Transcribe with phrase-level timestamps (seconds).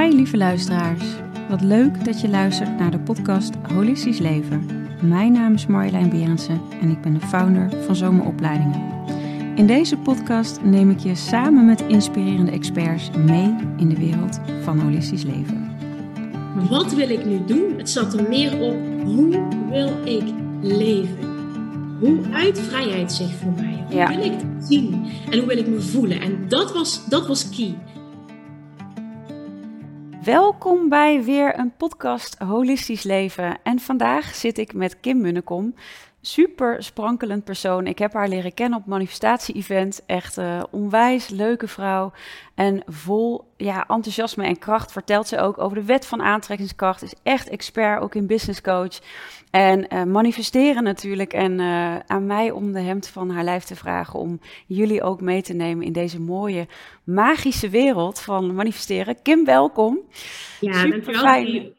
[0.00, 1.04] Hi lieve luisteraars.
[1.48, 4.66] Wat leuk dat je luistert naar de podcast Holistisch Leven.
[5.02, 8.82] Mijn naam is Marjolein Berensen en ik ben de founder van Zomeropleidingen.
[9.56, 14.78] In deze podcast neem ik je samen met inspirerende experts mee in de wereld van
[14.80, 15.70] holistisch leven.
[16.70, 17.74] Wat wil ik nu doen?
[17.76, 20.24] Het zat er meer op hoe wil ik
[20.62, 21.32] leven?
[22.00, 23.84] Hoe uit vrijheid zich voor mij?
[23.86, 24.08] Hoe Ja.
[24.08, 25.04] wil ik het zien?
[25.30, 26.20] En hoe wil ik me voelen?
[26.20, 27.74] En dat was, dat was key.
[30.24, 33.58] Welkom bij weer een podcast Holistisch Leven.
[33.62, 35.74] En vandaag zit ik met Kim Munnekom.
[36.26, 37.86] Super sprankelend persoon.
[37.86, 40.02] Ik heb haar leren kennen op manifestatie-event.
[40.06, 42.12] Echt eh, onwijs leuke vrouw.
[42.54, 47.02] En vol ja, enthousiasme en kracht vertelt ze ook over de wet van aantrekkingskracht.
[47.02, 48.98] Is echt expert ook in business coach.
[49.50, 51.32] En eh, manifesteren natuurlijk.
[51.32, 55.20] En eh, aan mij om de hemd van haar lijf te vragen om jullie ook
[55.20, 56.66] mee te nemen in deze mooie
[57.04, 59.22] magische wereld van manifesteren.
[59.22, 59.98] Kim, welkom.
[60.60, 61.72] Ja, Super fijn.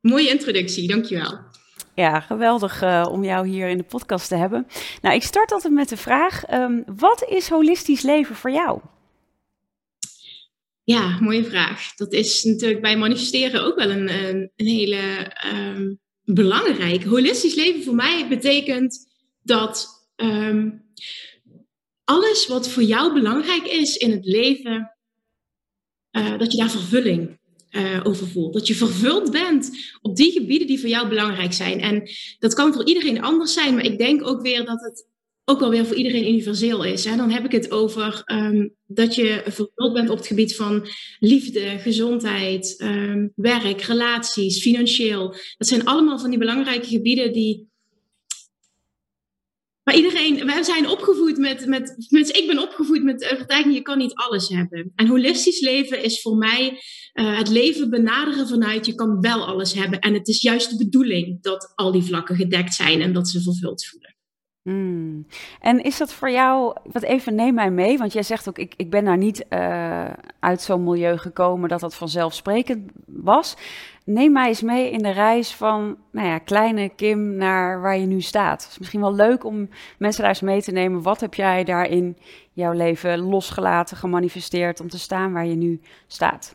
[0.00, 1.50] Mooie introductie, dankjewel.
[1.94, 4.66] Ja, geweldig eh, om jou hier in de podcast te hebben.
[5.00, 8.80] Nou, ik start altijd met de vraag: ehm, wat is holistisch leven voor jou?
[10.84, 11.94] Ja, mooie vraag.
[11.94, 14.96] Dat is natuurlijk bij manifesteren ook wel een, een, hele
[15.34, 17.04] ehm belangrijk.
[17.04, 19.08] Holistisch leven voor mij betekent
[19.42, 20.70] dat ehm,
[22.04, 24.96] alles wat voor jou belangrijk is in het leven,
[26.10, 27.40] eh, dat je daar vervulling
[27.72, 28.52] eh, over voelt.
[28.52, 29.70] Dat je vervuld bent
[30.00, 31.80] op die gebieden die voor jou belangrijk zijn.
[31.80, 35.06] En dat kan voor iedereen anders zijn, maar ik denk ook weer dat het
[35.44, 37.04] ook wel weer voor iedereen universeel is.
[37.04, 37.16] Hè?
[37.16, 40.86] Dan heb ik het over ehm, dat je vervuld bent op het gebied van
[41.18, 45.34] liefde, gezondheid, ehm, werk, relaties, financieel.
[45.58, 47.70] Dat zijn allemaal van die belangrijke gebieden die.
[49.92, 53.82] Maar iedereen, wij zijn opgevoed met, met, met, ik ben opgevoed met de overtuiging, je
[53.82, 54.92] kan niet alles hebben.
[54.94, 56.80] En holistisch leven is voor mij
[57.12, 59.98] eh, het leven benaderen vanuit, je kan wel alles hebben.
[59.98, 63.42] En het is juist de bedoeling dat al die vlakken gedekt zijn en dat ze
[63.42, 64.16] vervuld voelen.
[64.62, 65.26] Hmm.
[65.60, 68.74] En is dat voor jou, wat even neem mij mee, want jij zegt ook, ik,
[68.76, 73.56] ik ben daar niet eh, uit zo'n milieu gekomen dat dat vanzelfsprekend was.
[74.04, 78.06] Neem mij eens mee in de reis van, nou ja, kleine Kim naar waar je
[78.06, 78.62] nu staat.
[78.62, 79.68] Het is misschien wel leuk om
[79.98, 81.02] mensen daar eens mee te nemen.
[81.02, 82.16] Wat heb jij daar in
[82.52, 86.54] jouw leven losgelaten, gemanifesteerd om te staan waar je nu staat?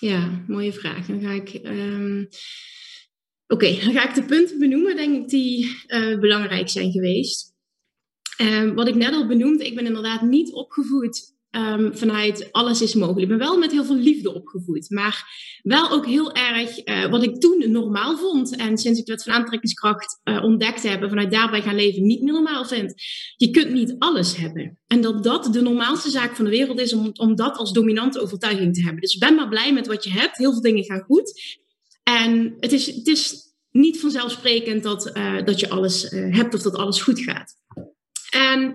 [0.00, 1.06] Ja, mooie vraag.
[1.06, 1.48] Dan ga ik.
[1.48, 2.24] ehm,
[3.52, 7.54] Oké, dan ga ik de punten benoemen, denk ik, die eh, belangrijk zijn geweest.
[8.36, 12.94] Ehm, wat ik net al benoemde, ik ben inderdaad niet opgevoed ehm, vanuit alles is
[12.94, 13.22] mogelijk.
[13.22, 15.24] Ik ben wel met heel veel liefde opgevoed, maar
[15.62, 18.56] wel ook heel erg eh, wat ik toen normaal vond.
[18.56, 22.22] En sinds ik de wet van aantrekkingskracht eh, ontdekt heb vanuit daarbij gaan leven niet
[22.22, 22.94] meer normaal vind.
[23.36, 24.78] Je kunt niet alles hebben.
[24.86, 28.20] En dat dat de normaalste zaak van de wereld is om, om dat als dominante
[28.20, 29.00] overtuiging te hebben.
[29.00, 30.36] Dus ben maar blij met wat je hebt.
[30.36, 31.58] Heel veel dingen gaan goed.
[32.02, 36.62] En het is, het is niet vanzelfsprekend dat, eh, dat je alles eh, hebt of
[36.62, 37.54] dat alles goed gaat.
[38.30, 38.74] En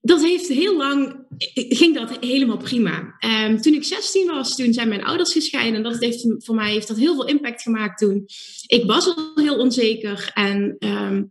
[0.00, 3.16] dat heeft heel lang, ging dat helemaal prima.
[3.18, 5.74] Ehm, toen ik 16 was, toen zijn mijn ouders gescheiden.
[5.74, 8.24] En dat heeft voor mij heeft dat heel veel impact gemaakt toen.
[8.66, 11.22] Ik was al heel onzeker en ehm,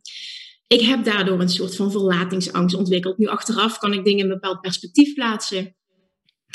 [0.67, 3.17] ik heb daardoor een soort van verlatingsangst ontwikkeld.
[3.17, 5.75] Nu achteraf kan ik dingen in een bepaald perspectief plaatsen.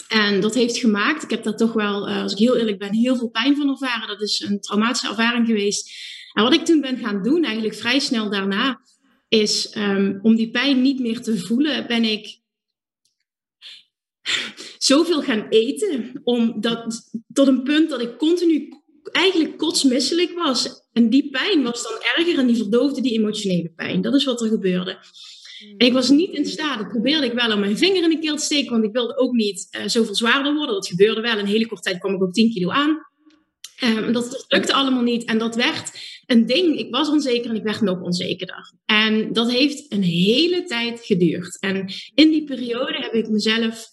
[0.08, 2.94] En dat heeft gemaakt, ik heb daar toch wel, eh, als ik heel eerlijk ben,
[2.94, 4.08] heel veel pijn van ervaren.
[4.08, 5.90] Dat is een traumatische ervaring geweest.
[6.32, 8.80] En wat ik toen ben gaan doen, eigenlijk vrij snel daarna,
[9.28, 12.40] is um, om die pijn niet meer te voelen, ben ik
[14.78, 16.20] zoveel gaan eten.
[16.24, 18.68] Om dat, tot een punt dat ik continu
[19.12, 20.86] eigenlijk kotsmisselijk was.
[20.92, 24.02] En die pijn was dan erger en die verdoofde die emotionele pijn.
[24.02, 24.98] Dat is wat er gebeurde.
[25.76, 28.18] En ik was niet in staat, dat probeerde ik wel om mijn vinger in de
[28.18, 30.74] keel te steken, want ik wilde ook niet uh, zoveel zwaarder worden.
[30.74, 31.38] Dat gebeurde wel.
[31.38, 33.06] Een hele korte tijd kwam ik op 10 kilo aan.
[33.84, 35.24] Um, dat, lukte allemaal niet.
[35.24, 35.90] En dat werd
[36.26, 36.78] een ding.
[36.78, 38.72] Ik was onzeker en ik werd nog onzekerder.
[38.84, 41.58] En dat heeft een hele tijd geduurd.
[41.60, 43.86] En in die periode heb ik mezelf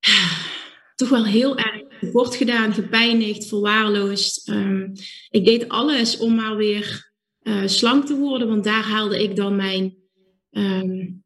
[0.94, 4.48] toch wel heel erg tekort gedaan, gepijnigd, verwaarloosd.
[4.48, 4.92] Um,
[5.30, 7.12] ik deed alles om maar weer
[7.42, 9.96] uh, slank te worden, want daar haalde ik dan mijn,
[10.50, 11.24] um,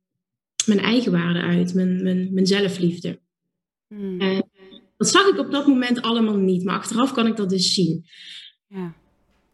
[0.67, 3.21] mijn eigenwaarde uit, mijn, mijn, mijn zelfliefde.
[3.89, 4.21] Hmm.
[4.21, 4.51] En
[4.97, 8.05] dat zag ik op dat moment allemaal niet, maar achteraf kan ik dat dus zien.
[8.69, 8.95] Ja.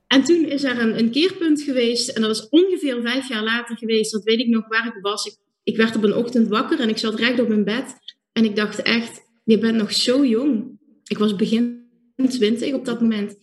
[0.06, 3.76] En toen is er een, een, keerpunt geweest, en dat is ongeveer vijf jaar later
[3.76, 5.26] geweest, dat weet ik nog waar ik was.
[5.26, 7.97] Ik, ik werd op een ochtend wakker en ik zat recht op mijn bed.
[8.32, 10.79] En ik dacht echt, je bent nog zo jong.
[11.05, 11.87] Ik was begin
[12.29, 13.38] twintig op dat moment.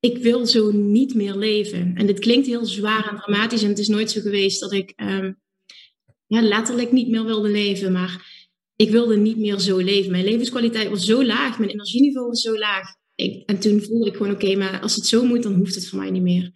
[0.00, 1.92] Ik wil zo niet meer leven.
[1.96, 3.62] En dit klinkt heel zwaar en dramatisch.
[3.62, 5.40] En het is nooit zo geweest dat ik um,
[6.26, 7.92] ja, letterlijk niet meer wilde leven.
[7.92, 8.36] Maar
[8.76, 10.10] ik wilde niet meer zo leven.
[10.10, 12.96] Mijn levenskwaliteit was zo laag, mijn energieniveau was zo laag.
[13.14, 15.88] Ik, en toen voelde ik gewoon, oké, maar als het zo moet, dan hoeft het
[15.88, 16.52] voor mij niet meer.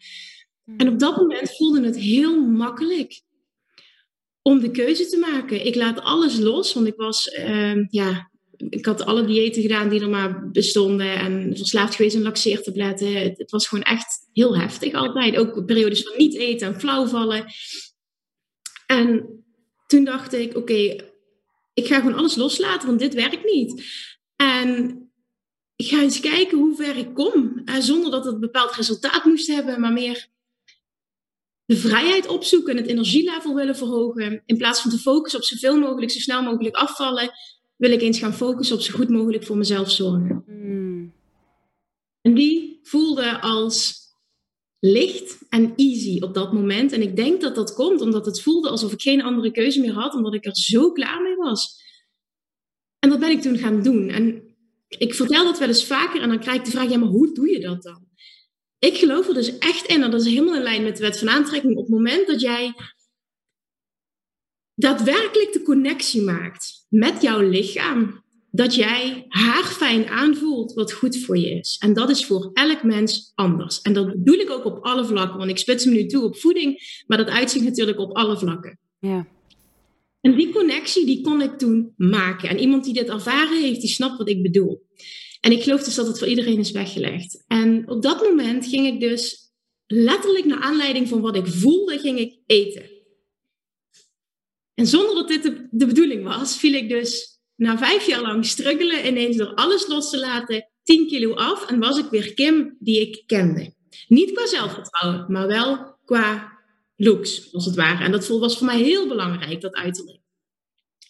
[0.64, 0.76] Hmm.
[0.76, 3.22] En op dat moment voelde het heel makkelijk
[4.42, 5.66] om de keuze te maken.
[5.66, 8.30] Ik laat alles los, want ik was, uh, ja,
[8.68, 13.14] ik had alle diëten gedaan die er maar bestonden en verslaafd geweest aan laxeertabletten.
[13.14, 15.36] Het, het was gewoon echt heel heftig altijd.
[15.36, 17.44] Ook periodes van niet eten en flauw vallen.
[18.86, 19.26] En
[19.86, 20.96] toen dacht ik, oké,
[21.74, 23.84] ik ga gewoon alles loslaten, want dit werkt niet.
[24.36, 25.00] En
[25.76, 27.62] ik ga eens kijken hoe ver ik kom.
[27.64, 30.30] Uh, zonder dat het een bepaald resultaat moest hebben, maar meer
[31.64, 34.42] de vrijheid opzoeken en het energielevel willen verhogen.
[34.46, 37.32] In plaats van te focussen op zoveel mogelijk, zo snel mogelijk afvallen,
[37.82, 40.44] wil ik eens gaan focussen op zo goed mogelijk voor mezelf zorgen.
[42.20, 44.00] En die voelde als
[44.78, 46.92] licht en easy op dat moment.
[46.92, 49.92] En ik denk dat dat komt omdat het voelde alsof ik geen andere keuze meer
[49.92, 51.82] had, omdat ik er zo klaar mee was.
[52.98, 54.08] En dat ben ik toen gaan doen.
[54.08, 54.42] En
[54.88, 57.34] ik vertel dat wel eens vaker en dan krijg ik de vraag, ja, maar hoe
[57.34, 58.06] doe je dat dan?
[58.78, 61.18] Ik geloof er dus echt in, en dat is helemaal in lijn met de wet
[61.18, 62.74] van aantrekking, op het moment dat jij
[64.74, 71.38] daadwerkelijk de connectie maakt met jouw lichaam, dat jij haar fijn aanvoelt wat goed voor
[71.38, 71.76] je is.
[71.80, 73.80] En dat is voor elk mens anders.
[73.80, 76.36] En dat bedoel ik ook op alle vlakken, want ik spits me nu toe op
[76.36, 78.78] voeding, maar dat uitzicht natuurlijk op alle vlakken.
[78.98, 79.26] Ja.
[80.20, 82.48] En die connectie, die kon ik toen maken.
[82.48, 84.82] En iemand die dit ervaren heeft, die snapt wat ik bedoel.
[85.40, 87.44] En ik geloof dus dat het voor iedereen is weggelegd.
[87.46, 89.52] En op dat moment ging ik dus
[89.86, 92.91] letterlijk naar aanleiding van wat ik voelde, ging ik eten.
[94.82, 99.06] En zonder dat dit de, bedoeling was, viel ik dus na vijf jaar lang struggelen
[99.06, 103.00] ineens door alles los te laten, 10 kilo af en was ik weer Kim die
[103.00, 103.74] ik kende.
[104.08, 106.58] Niet qua zelfvertrouwen, maar wel qua
[106.96, 108.04] looks, als het ware.
[108.04, 110.20] En dat was voor mij heel belangrijk, dat uiterlijk.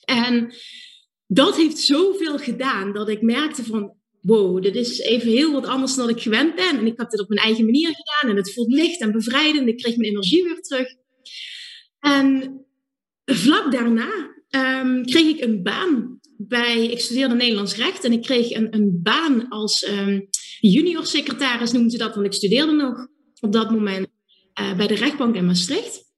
[0.04, 0.54] En
[1.26, 5.94] dat heeft zoveel gedaan dat ik merkte van, wow, dit is even heel wat anders
[5.94, 6.78] dan ik gewend ben.
[6.78, 9.68] En ik heb dit op mijn eigen manier gedaan en het voelt licht en bevrijdend.
[9.68, 10.88] Ik kreeg mijn energie weer terug.
[12.00, 12.60] En
[13.34, 14.11] vlak daarna
[14.50, 19.00] um, kreeg ik een baan bij, ik studeerde Nederlands recht en ik kreeg een, een
[19.02, 20.29] baan als um,
[20.61, 23.06] junior secretaris, noemden ze dat, want ik studeerde nog
[23.40, 24.06] op dat moment
[24.61, 26.11] uh, bij de rechtbank in Maastricht.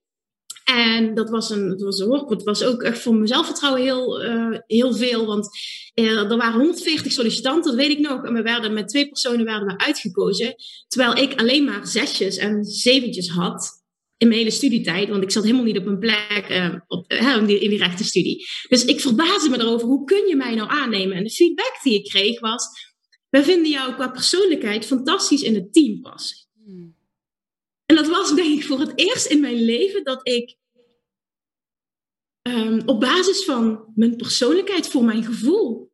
[0.64, 2.10] En dat was een, dat was een.
[2.28, 5.26] Het was ook echt voor mijn zelfvertrouwen heel, uh, heel veel.
[5.26, 5.48] Want
[5.94, 8.24] uh, er waren 140 sollicitanten, dat weet ik nog.
[8.24, 10.54] En we werden met twee personen werden we uitgekozen.
[10.88, 13.83] Terwijl ik alleen maar zesjes en zeventjes had
[14.24, 15.08] in mijn hele studietijd.
[15.08, 18.46] Want ik zat helemaal niet op een plek uh, op, in, die, in die rechtenstudie.
[18.68, 21.16] Dus ik verbaasde me erover, hoe kun je mij nou aannemen?
[21.16, 22.66] En de feedback die ik kreeg was,
[23.28, 26.36] we vinden jou qua persoonlijkheid fantastisch in het team passen.
[26.64, 26.96] Hmm.
[27.86, 30.56] En dat was denk ik voor het eerst in mijn leven dat ik
[32.42, 35.92] um, op basis van mijn persoonlijkheid, voor mijn gevoel.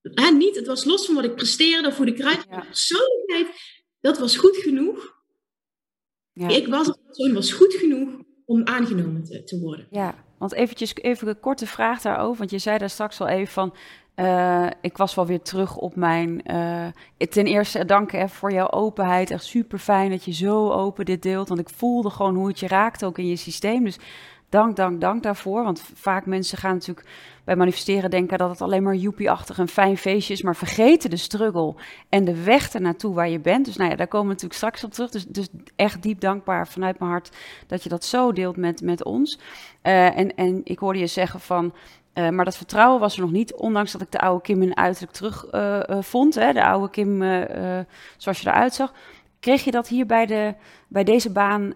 [0.00, 2.48] Hè, niet, het was los van wat ik presteerde of hoe ik eruit.
[2.48, 3.48] Mijn persoonlijkheid,
[4.00, 5.16] dat was goed genoeg.
[6.32, 6.48] Ja.
[6.48, 8.08] Ik was, persoon was goed genoeg
[8.44, 9.86] om aangenomen te, te worden.
[9.90, 12.38] Ja, want eventjes, even een korte vraag daarover.
[12.38, 13.74] Want je zei daar straks al even van,
[14.16, 16.42] uh, ik was wel weer terug op mijn.
[16.50, 16.86] Uh,
[17.28, 19.30] ten eerste dank hè, voor jouw openheid.
[19.30, 21.48] Echt super fijn dat je zo open dit deelt.
[21.48, 23.84] Want ik voelde gewoon hoe het je raakte ook in je systeem.
[23.84, 23.98] Dus
[24.48, 25.64] dank, dank, dank daarvoor.
[25.64, 27.06] Want vaak mensen gaan natuurlijk
[27.44, 31.16] bij manifesteren denken dat het alleen maar joepie-achtig een fijn feestje is, maar vergeten de
[31.16, 31.74] struggle
[32.08, 33.64] en de weg ernaartoe waar je bent.
[33.64, 35.10] Dus nou ja, daar komen we natuurlijk straks op terug.
[35.10, 39.04] Dus, dus echt diep dankbaar vanuit mijn hart dat je dat zo deelt met, met
[39.04, 39.38] ons.
[39.82, 41.74] Uh, en, en ik hoorde je zeggen van.
[42.14, 44.76] Uh, maar dat vertrouwen was er nog niet, ondanks dat ik de oude Kim in
[44.76, 46.34] uiterlijk terug uh, vond.
[46.34, 47.22] Hè, de oude Kim
[48.16, 48.92] zoals je eruit zag.
[49.40, 50.54] Kreeg je dat hier bij, de,
[50.88, 51.72] bij deze baan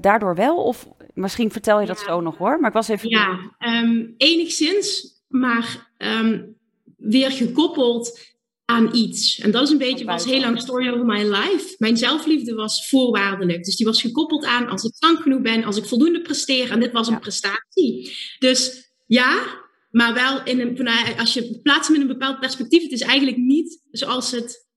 [0.00, 0.64] daardoor wel?
[0.64, 3.08] Of Misschien vertel je dat zo nog hoor, maar ik was even...
[3.08, 6.56] Ja, um, enigszins, maar um,
[6.96, 8.30] weer gekoppeld
[8.64, 9.38] aan iets.
[9.38, 11.74] En dat is een beetje, was heel lang story over my life.
[11.78, 13.64] Mijn zelfliefde was voorwaardelijk.
[13.64, 16.70] Dus die was gekoppeld aan als ik slank genoeg ben, als ik voldoende presteer.
[16.70, 18.16] En dit was een prestatie.
[18.38, 20.88] Dus ja, maar wel in een,
[21.18, 22.82] als je plaatst met een bepaald perspectief.
[22.82, 24.68] Het is eigenlijk niet zoals het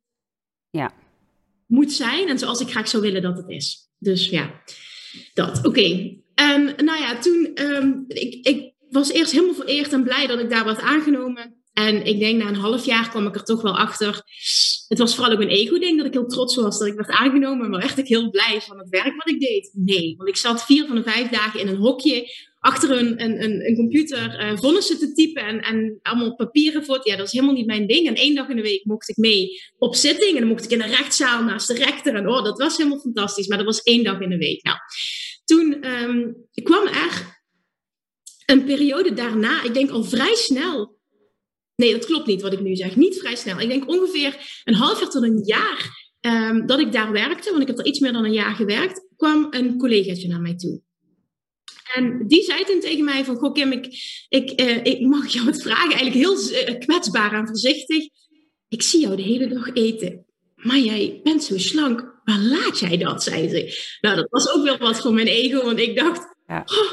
[0.69, 0.93] ja.
[1.67, 3.89] moet zijn en zoals ik graag zou willen dat het is.
[3.97, 4.61] Dus ja,
[5.33, 5.65] dat.
[5.65, 6.17] Oké.
[6.35, 10.49] En nou ja, toen, um, ik, ik was eerst helemaal vereerd en blij dat ik
[10.49, 11.63] daar werd aangenomen.
[11.73, 14.21] En ik denk na een half jaar kwam ik er toch wel achter.
[14.87, 17.69] Het was vooral ook een ego-ding dat ik heel trots was dat ik werd aangenomen.
[17.69, 19.69] Maar werd ik heel blij van het werk wat ik deed?
[19.73, 22.29] Nee, want ik zat vier van de vijf dagen in een hokje
[22.65, 26.99] achter een, een, een, computer uh, vonnissen te typen en, en allemaal papieren voor.
[27.03, 28.07] Ja, dat is helemaal niet mijn ding.
[28.07, 30.71] En één dag in de week mocht ik mee op zitting en dan mocht ik
[30.71, 32.15] in een rechtszaal naast de rechter.
[32.15, 33.47] En oh, dat was helemaal fantastisch.
[33.47, 34.63] Maar dat was één dag in de week.
[34.63, 34.77] Nou,
[35.45, 37.43] toen um, kwam er
[38.45, 40.99] een periode daarna, ik denk al vrij snel.
[41.75, 42.95] Nee, dat klopt niet wat ik nu zeg.
[42.95, 43.59] Niet vrij snel.
[43.59, 47.61] Ik denk ongeveer een half jaar tot een jaar ehm, dat ik daar werkte, want
[47.61, 50.81] ik heb er iets meer dan een jaar gewerkt, kwam een collegaatje naar mij toe.
[51.93, 53.87] En die zei toen tegen mij van, goh Kim, ik,
[54.29, 58.03] ik, uh, ik mag jou wat vragen, eigenlijk heel uh, kwetsbaar en voorzichtig.
[58.67, 60.25] Ik zie jou de hele dag eten,
[60.55, 62.14] maar jij bent zo slank.
[62.25, 63.87] Waar laat jij dat, zei ze.
[64.01, 66.63] Nou, dat was ook wel wat voor mijn ego, want ik dacht, ja.
[66.65, 66.91] oh,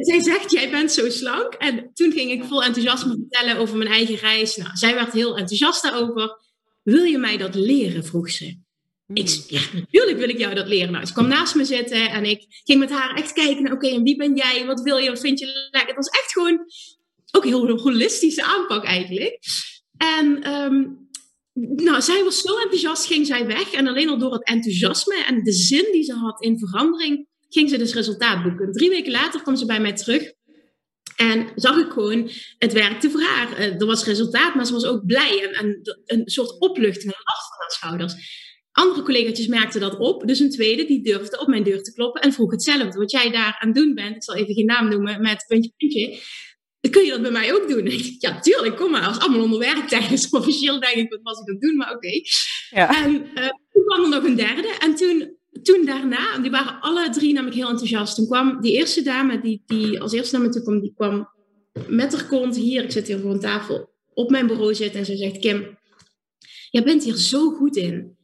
[0.00, 1.54] zij zegt, jij bent zo slank.
[1.54, 4.56] En toen ging ik vol enthousiasme vertellen over mijn eigen reis.
[4.56, 6.36] Nou, zij werd heel enthousiast daarover.
[6.82, 8.58] Wil je mij dat leren, vroeg ze.
[9.12, 10.92] Ik zei, ja, natuurlijk wil ik jou dat leren.
[10.92, 14.02] Nou, ze kwam naast me zitten en ik ging met haar echt kijken oké, en
[14.02, 14.66] wie ben jij?
[14.66, 15.08] Wat wil je?
[15.08, 15.94] Wat vind je lekker?
[15.94, 16.60] Het was echt gewoon
[17.30, 19.38] ook een heel holistische aanpak eigenlijk.
[19.96, 21.07] En um,
[21.60, 23.72] nou, zij was zo enthousiast, ging zij weg.
[23.72, 27.70] En alleen al door het enthousiasme en de zin die ze had in verandering, ging
[27.70, 28.72] ze dus resultaat boeken.
[28.72, 30.32] Drie weken later kwam ze bij mij terug.
[31.16, 33.56] En zag ik gewoon, het werkte voor haar.
[33.56, 35.42] Eh, er was resultaat, maar ze was ook blij.
[35.42, 38.46] En, en een soort opluchting, een last van haar schouders.
[38.72, 40.26] Andere collega's merkten dat op.
[40.26, 42.98] Dus een tweede, die durfde op mijn deur te kloppen en vroeg hetzelfde.
[42.98, 46.18] Wat jij daar aan doen bent, ik zal even geen naam noemen, met puntje, puntje.
[46.80, 47.90] Kun je dat bij mij ook doen?
[48.18, 49.06] ja, tuurlijk, kom maar.
[49.06, 50.08] Als allemaal onder werktijd.
[50.08, 51.76] Dus officieel denk ik, wat was ik aan het doen?
[51.76, 52.20] Maar oké.
[52.70, 53.04] Ja.
[53.04, 54.76] En uh, toen kwam er nog een derde.
[54.78, 58.14] En toen, toen daarna, die waren alle drie namelijk heel enthousiast.
[58.14, 61.28] Toen kwam die eerste dame, die, die als eerste naar me toe kwam, die kwam
[61.88, 62.84] met haar kont hier.
[62.84, 65.00] Ik zit hier voor een tafel op mijn bureau zitten.
[65.00, 65.78] En ze zegt, Kim,
[66.70, 68.16] jij bent hier zo goed in.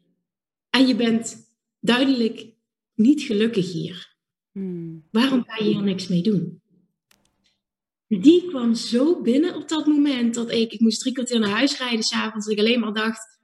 [0.71, 1.37] En je bent
[1.81, 2.47] duidelijk
[2.95, 4.17] niet gelukkig hier.
[4.53, 5.09] Hmm.
[5.11, 6.63] Waarom ga je hier niks mee doen?
[8.09, 11.79] Die kwam zo binnen op dat moment dat ik, ik moest drie kwartier naar huis
[11.79, 12.47] rijden s'avonds.
[12.47, 13.39] Dat ik alleen maar dacht,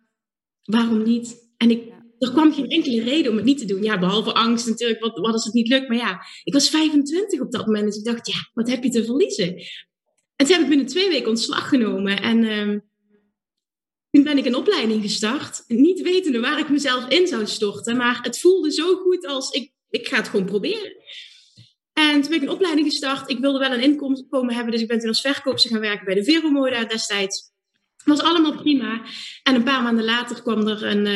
[0.63, 1.51] waarom niet?
[1.57, 3.83] En ik, er kwam geen enkele reden om het niet te doen.
[3.83, 5.89] Ja, behalve angst natuurlijk, wat, wat als het niet lukt.
[5.89, 7.85] Maar ja, ik was 25 op dat moment.
[7.85, 9.55] Dus ik dacht, ja, wat heb je te verliezen?
[10.37, 12.23] En toen heb ik binnen twee weken ontslag genomen.
[12.23, 12.79] En uh,
[14.11, 17.97] toen ben ik een opleiding gestart, niet wetende waar ik mezelf in zou storten.
[17.97, 20.97] Maar het voelde zo goed als ik, ik ga het gewoon proberen.
[22.01, 23.31] En toen ben ik een opleiding gestart.
[23.31, 26.15] Ik wilde wel een inkomen hebben, dus ik ben toen als verkoopster gaan werken bij
[26.15, 27.49] de Veromoda destijds.
[27.97, 29.03] Het was allemaal prima.
[29.43, 31.07] En een paar maanden later kwam er een,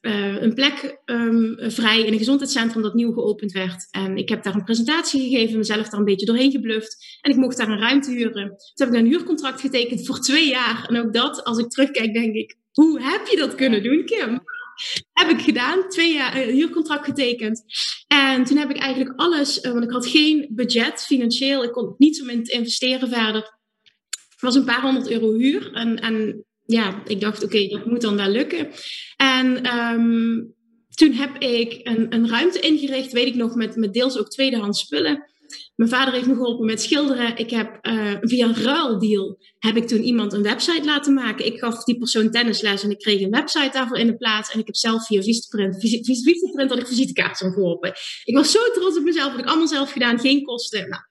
[0.00, 3.88] uh, een plek um, vrij in een gezondheidscentrum dat nieuw geopend werd.
[3.90, 7.18] En ik heb daar een presentatie gegeven, mezelf daar een beetje doorheen gebluft.
[7.20, 8.48] En ik mocht daar een ruimte huren.
[8.48, 10.86] Toen heb ik een huurcontract getekend voor twee jaar.
[10.88, 14.42] En ook dat, als ik terugkijk, denk ik, hoe heb je dat kunnen doen, Kim?
[15.12, 17.64] Heb ik gedaan, twee jaar uh, huurcontract getekend.
[18.06, 21.94] En toen heb ik eigenlijk alles, uh, want ik had geen budget financieel, ik kon
[21.98, 23.60] niet zo in investeren verder
[24.42, 25.72] was een paar honderd euro huur.
[25.72, 28.68] En, en ja, ik dacht, oké, dat moet dan wel lukken.
[29.16, 30.54] En um,
[30.94, 34.80] toen heb ik een, een ruimte ingericht, weet ik nog, met, met deels ook tweedehands
[34.80, 35.31] spullen.
[35.74, 37.36] Mijn vader heeft me geholpen met schilderen.
[37.36, 41.46] Ik heb uh, via een ruildeal heb ik toen iemand een website laten maken.
[41.46, 44.52] Ik gaf die persoon tennisles en ik kreeg een website daarvoor in de plaats.
[44.52, 47.92] En ik heb zelf via Vistaprint, Vistaprint had ik visitekaarten geholpen.
[48.24, 50.88] Ik was zo trots op mezelf, heb ik allemaal zelf gedaan, geen kosten.
[50.88, 51.02] Nou,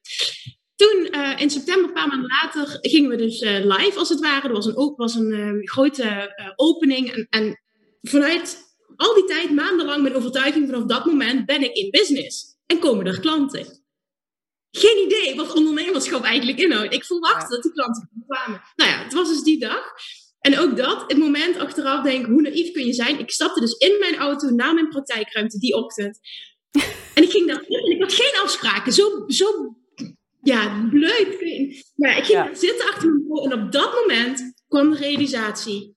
[0.76, 4.20] toen, uh, in september, een paar maanden later, gingen we dus uh, live als het
[4.20, 4.48] ware.
[4.48, 7.12] Er was een, was een grote opening.
[7.12, 7.62] En, en,
[8.02, 8.58] vanuit
[8.96, 12.58] al die tijd, maandenlang, mijn overtuiging vanaf dat moment, ben ik in business.
[12.66, 13.81] En komen er klanten.
[14.72, 16.94] Geen idee wat ondernemerschap eigenlijk inhoudt.
[16.94, 18.62] Ik verwachtte dat die klanten kwamen.
[18.76, 19.84] Nou ja, het was dus die dag.
[20.40, 23.20] En ook dat, het moment achteraf denk, hoe naïef kun je zijn?
[23.20, 26.20] Ik stapte dus in mijn auto naar mijn praktijkruimte die ochtend.
[27.14, 28.94] En ik ging daar en ik had geen afspraken.
[28.94, 29.76] Zo, zo
[30.42, 31.38] ja, leuk.
[31.96, 35.96] Ja, ik ging zitten achter mijn bureau en op dat moment kwam de realisatie.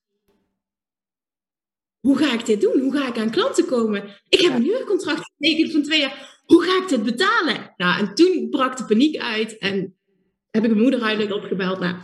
[1.99, 2.79] Hoe ga ik dit doen?
[2.79, 4.21] Hoe ga ik aan klanten komen?
[4.29, 6.34] Ik heb een huurcontract getekend van twee jaar.
[6.45, 7.73] Hoe ga ik dit betalen?
[7.77, 9.95] Nou, en toen brak de paniek uit en
[10.51, 11.79] heb ik mijn moeder uiteindelijk opgebeld.
[11.79, 11.95] Nou,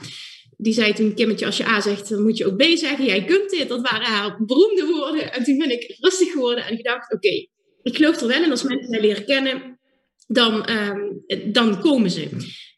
[0.57, 3.05] die zei toen, Kimmetje, als je A zegt, dan moet je ook B zeggen.
[3.05, 3.67] Jij kunt dit.
[3.67, 5.33] Dat waren haar beroemde woorden.
[5.33, 7.47] En toen ben ik rustig geworden en gedacht, oké,
[7.83, 9.79] ik geloof er wel in als mensen mij leren kennen
[10.27, 12.29] dan, um, dan komen ze.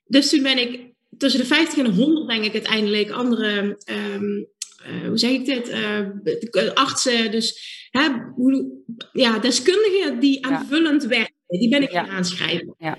[0.06, 3.78] Dus toen ben ik tussen de 50 en de 100, denk ik, uiteindelijk andere,
[4.16, 4.48] um,
[4.88, 11.08] uh, hoe zeg ik dit, uh, artsen, dus hè, hoe, ja, deskundigen die aanvullend ja.
[11.08, 12.76] werken, die ben ik gaan aanschrijven.
[12.78, 12.98] Ja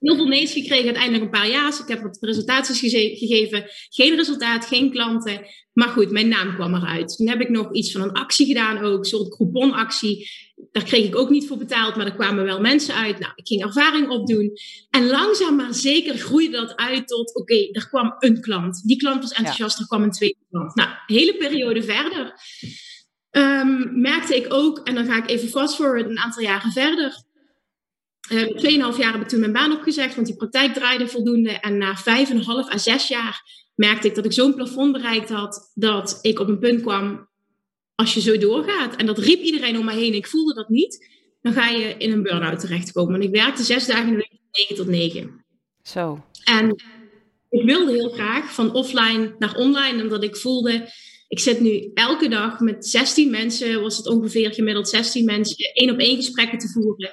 [0.00, 1.68] heel veel nee's gekregen, uiteindelijk een paar jaar.
[1.68, 2.80] Ik heb wat presentaties
[3.18, 5.46] gegeven, geen resultaat, geen klanten.
[5.72, 7.16] Maar goed, mijn naam kwam eruit.
[7.16, 10.28] Toen heb ik nog iets van een actie gedaan ook, een soort couponactie.
[10.72, 13.18] Daar kreeg ik ook niet voor betaald, maar er kwamen wel mensen uit.
[13.18, 14.52] Nou, ik ging ervaring opdoen.
[14.90, 18.82] En langzaam maar zeker groeide dat uit tot, oké, er kwam een klant.
[18.86, 20.74] Die klant was enthousiast, er kwam een tweede klant.
[20.74, 22.34] Nou, hele periode verder.
[23.30, 27.28] Um, merkte ik ook, en dan ga ik even fast forward een aantal jaren verder
[28.32, 31.50] Uh, 2,5 jaar heb ik toen mijn baan opgezegd, want die praktijk draaide voldoende.
[31.50, 32.04] En na 5,5
[32.72, 33.42] à 6 jaar
[33.74, 37.28] merkte ik dat ik zo'n plafond bereikt had, dat ik op een punt kwam,
[37.94, 41.08] als je zo doorgaat, en dat riep iedereen om me heen, ik voelde dat niet,
[41.42, 43.14] dan ga je in een burn-out terechtkomen.
[43.14, 45.44] En ik werkte zes dagen in de week, 9 tot 9.
[45.82, 46.24] Zo.
[46.44, 46.74] En
[47.50, 50.88] ik wilde heel graag van offline naar online, omdat ik voelde,
[51.28, 55.90] ik zit nu elke dag met 16 mensen, was het ongeveer gemiddeld 16 mensen, één
[55.90, 57.12] op één gesprekken te voeren.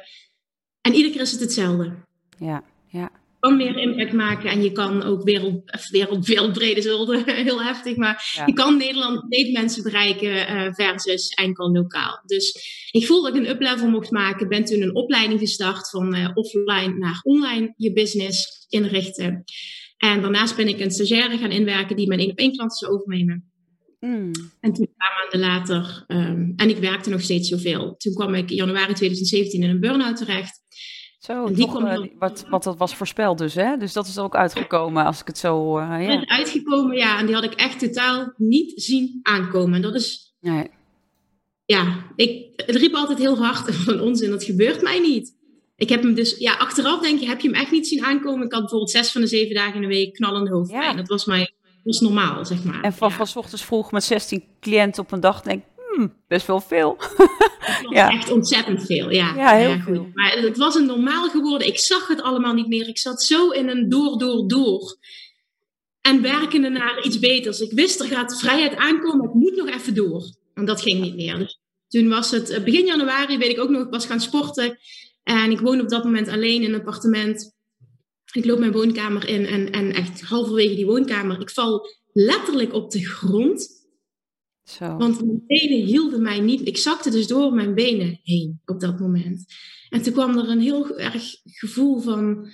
[0.88, 1.94] En iedere keer is het hetzelfde.
[2.38, 3.12] Ja, ja.
[3.40, 7.96] Je kan meer impact maken en je kan ook wereld, wereld, wereldbrede zullen, heel heftig,
[7.96, 12.22] maar je kan Nederland breed mensen bereiken uh, versus enkel lokaal.
[12.26, 12.56] Dus
[12.92, 14.48] ik voel dat ik een uplevel mocht maken.
[14.48, 19.44] Ben toen een opleiding gestart van uh, offline naar online je business inrichten.
[19.98, 22.94] En daarnaast ben ik een stagiaire gaan inwerken die mijn één op één klanten zou
[22.94, 23.52] overnemen.
[24.00, 24.32] Mm.
[24.60, 27.96] En toen een paar maanden later, um, en ik werkte nog steeds zoveel.
[27.98, 30.62] Toen kwam ik in januari 2017 in een burn-out terecht.
[31.28, 33.78] Zo, die toch, uh, wat, wat dat was voorspeld dus, hè?
[33.78, 35.80] Dus dat is ook uitgekomen als ik het zo...
[35.80, 36.26] Uh, ja.
[36.26, 37.20] Uitgekomen, ja.
[37.20, 39.76] En die had ik echt totaal niet zien aankomen.
[39.76, 40.36] En dat is...
[40.42, 40.70] Nee.
[41.66, 45.36] Ja, ik, het riep altijd heel hard van onzin, dat gebeurt mij niet.
[45.76, 48.46] Ik heb hem dus, ja, achteraf denk je, heb je hem echt niet zien aankomen.
[48.46, 50.84] Ik had bijvoorbeeld zes van de zeven dagen in de week knallende hoofdpijn.
[50.84, 50.94] Ja.
[50.94, 51.52] Dat was mij
[51.84, 52.82] was normaal, zeg maar.
[52.82, 53.16] En van, ja.
[53.16, 56.98] van ochtends vroeg met 16 cliënten op een dag denk ik, hmm, best wel veel.
[57.90, 58.10] ja.
[58.10, 59.36] Echt ontzettend veel, ja.
[59.36, 60.10] Ja, heel ja, veel.
[60.14, 61.68] Maar het was een normaal geworden.
[61.68, 62.88] Ik zag het allemaal niet meer.
[62.88, 64.98] Ik zat zo in een door, door, door.
[66.02, 67.60] En werkende naar iets beters.
[67.60, 69.26] Ik wist, er gaat vrijheid aankomen.
[69.26, 70.24] Ik moet nog even door.
[70.54, 71.38] En dat ging niet meer.
[71.38, 74.78] Dus toen was het eh, begin januari, weet ik ook nog, ik was gaan sporten.
[75.24, 77.56] En ik woon op dat moment alleen in een appartement.
[78.32, 82.92] Ik loop mijn woonkamer in en, en echt halverwege die woonkamer, ik val letterlijk op
[82.92, 83.77] de grond.
[84.68, 84.98] Zo.
[84.98, 86.68] Want mijn benen hielden mij niet.
[86.68, 89.46] Ik zakte dus door mijn benen heen op dat moment.
[89.90, 92.48] En toen kwam er een heel erg gevoel van,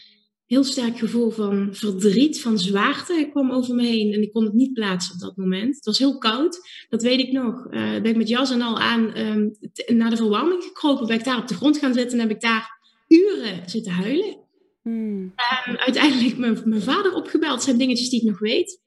[0.45, 3.13] heel sterk gevoel van verdriet, van zwaarte.
[3.13, 5.75] Ik kwam over me heen en ik kon het niet plaatsen op dat moment.
[5.75, 7.65] Het was heel koud, dat weet ik nog.
[7.65, 9.55] Uh, ben ik met jas en al aan um,
[9.97, 11.07] naar de verwarming gekropen.
[11.07, 14.37] Ben ik daar op de grond gaan zitten en heb ik daar uren zitten huilen.
[14.81, 15.33] Hmm.
[15.65, 17.53] En uiteindelijk mijn, mijn vader opgebeld.
[17.53, 18.81] Dat zijn dingetjes die ik nog weet.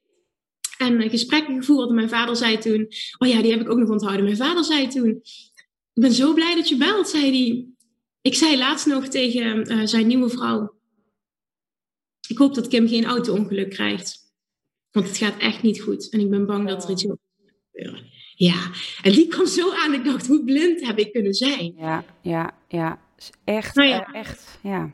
[0.77, 1.89] En uh, gesprekken gevoerd.
[1.89, 2.87] En mijn vader zei toen...
[3.17, 4.23] Oh ja, die heb ik ook nog onthouden.
[4.23, 5.09] Mijn vader zei toen...
[5.93, 7.65] Ik ben zo blij dat je belt, zei hij.
[8.21, 10.75] Ik zei laatst nog tegen uh, zijn nieuwe vrouw...
[12.27, 14.33] Ik hoop dat Kim geen auto-ongeluk krijgt.
[14.91, 16.09] Want het gaat echt niet goed.
[16.09, 17.19] En ik ben bang dat er iets wil
[17.71, 18.05] gebeuren.
[18.35, 19.93] Ja, en die kwam zo aan.
[19.93, 21.73] Ik dacht, hoe blind heb ik kunnen zijn?
[21.77, 23.01] Ja, ja, ja.
[23.43, 24.11] Echt, nou ja.
[24.11, 24.91] echt, ja.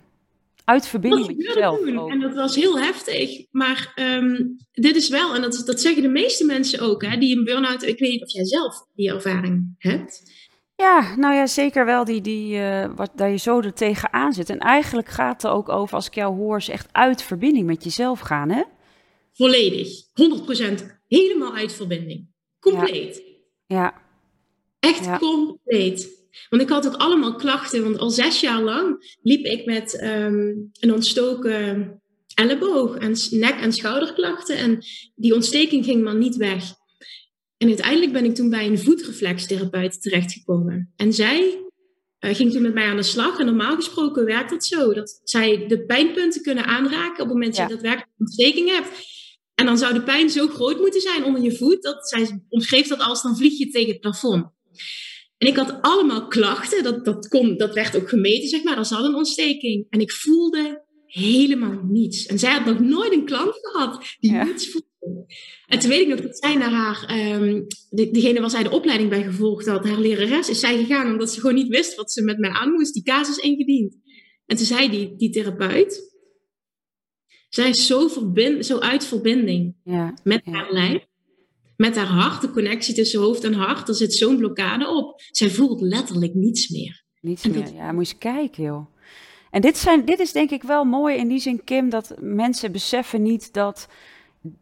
[0.66, 1.80] Uit verbinding met jezelf.
[1.80, 2.10] Ook.
[2.10, 3.46] En dat was heel heftig.
[3.52, 7.38] Maar um, dit is wel, en dat, dat zeggen de meeste mensen ook, hè, die
[7.38, 10.32] een burn-out, ik weet niet of jij zelf die ervaring hebt.
[10.76, 14.50] Ja, nou ja, zeker wel die, die, uh, wat, dat je zo er tegenaan zit.
[14.50, 17.66] En eigenlijk gaat het er ook over, als ik jou hoor, is echt uit verbinding
[17.66, 18.64] met jezelf gaan, hè?
[19.34, 19.88] Volledig,
[20.82, 20.84] 100%.
[21.08, 22.28] Helemaal uit verbinding.
[22.60, 23.24] Compleet.
[23.66, 23.78] Ja.
[23.78, 24.02] ja.
[24.80, 25.18] Echt ja.
[25.18, 26.23] compleet.
[26.50, 30.70] Want ik had ook allemaal klachten, want al zes jaar lang liep ik met um,
[30.80, 32.02] een ontstoken
[32.34, 34.58] elleboog en nek- en schouderklachten.
[34.58, 36.64] En die ontsteking ging maar niet weg.
[37.58, 40.94] En uiteindelijk ben ik toen bij een voetreflextherapeut terechtgekomen.
[40.96, 41.64] En zij
[42.20, 43.40] uh, ging toen met mij aan de slag.
[43.40, 44.94] En normaal gesproken werkt dat zo.
[44.94, 48.90] Dat zij de pijnpunten kunnen aanraken op het moment dat je daadwerkelijk ontsteking hebt.
[49.56, 51.82] En dan zou de pijn zo groot moeten zijn onder je voet.
[51.82, 54.46] Dat zij omschreef dat als dan vlieg je tegen het plafond.
[55.44, 58.78] En ik had allemaal klachten, dat, dat, kon, dat werd ook gemeten, zeg maar.
[58.78, 59.86] Er zat een ontsteking.
[59.90, 62.26] En ik voelde helemaal niets.
[62.26, 65.26] En zij had nog nooit een klant gehad die niets voelde.
[65.68, 68.72] En toen weet ik nog dat zij naar haar, um, de, degene waar zij de
[68.72, 72.12] opleiding bij gevolgd had, haar lerares, is zij gegaan omdat ze gewoon niet wist wat
[72.12, 73.98] ze met mij aan moest, die casus ingediend.
[74.46, 76.14] En toen zei die, die therapeut,
[77.50, 81.06] zij is zo, verbind, zo uit verbinding ja, met haar lijf
[81.84, 85.22] met haar hart, de connectie tussen hoofd en hart, er zit zo'n blokkade op.
[85.32, 87.04] Zij voelt letterlijk niets meer.
[87.22, 88.86] Niets meer, ja, moet je kijken joh.
[89.52, 92.72] En dit, zijn, dit is denk ik wel mooi in die zin, Kim, dat mensen
[92.72, 93.88] beseffen niet dat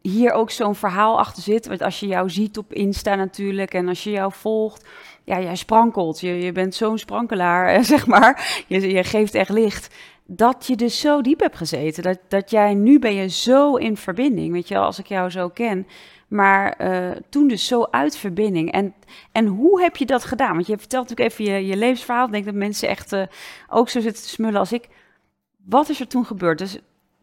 [0.00, 1.66] hier ook zo'n verhaal achter zit.
[1.66, 4.84] Want als je jou ziet op Insta natuurlijk en als je jou volgt,
[5.24, 6.20] ja, jij sprankelt.
[6.20, 8.64] Je, je bent zo'n sprankelaar, zeg maar.
[8.66, 9.94] Je, je geeft echt licht.
[10.26, 12.02] Dat je dus zo diep hebt gezeten.
[12.02, 14.52] Dat, dat jij nu ben je zo in verbinding.
[14.52, 15.86] Weet je als ik jou zo ken.
[16.32, 18.72] Maar uh, toen dus zo uit verbinding.
[18.72, 18.94] En,
[19.32, 20.54] en hoe heb je dat gedaan?
[20.54, 22.26] Want je vertelt natuurlijk even je, je levensverhaal.
[22.26, 23.22] Ik denk dat mensen echt uh,
[23.68, 24.88] ook zo zitten te smullen als ik.
[25.64, 26.58] Wat is er toen gebeurd?
[26.58, 26.76] Dus,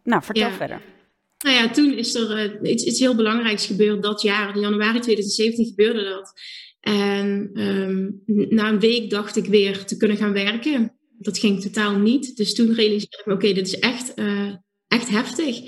[0.04, 0.52] nou, vertel ja.
[0.52, 0.80] verder.
[1.38, 4.02] Nou ja, toen is er uh, iets, iets heel belangrijks gebeurd.
[4.02, 6.32] Dat jaar, in januari 2017, gebeurde dat.
[6.80, 10.92] En um, na een week dacht ik weer te kunnen gaan werken.
[11.18, 12.36] dat ging totaal niet.
[12.36, 14.14] Dus toen realiseerde ik me, oké, dit is echt,
[14.88, 15.60] echt heftig.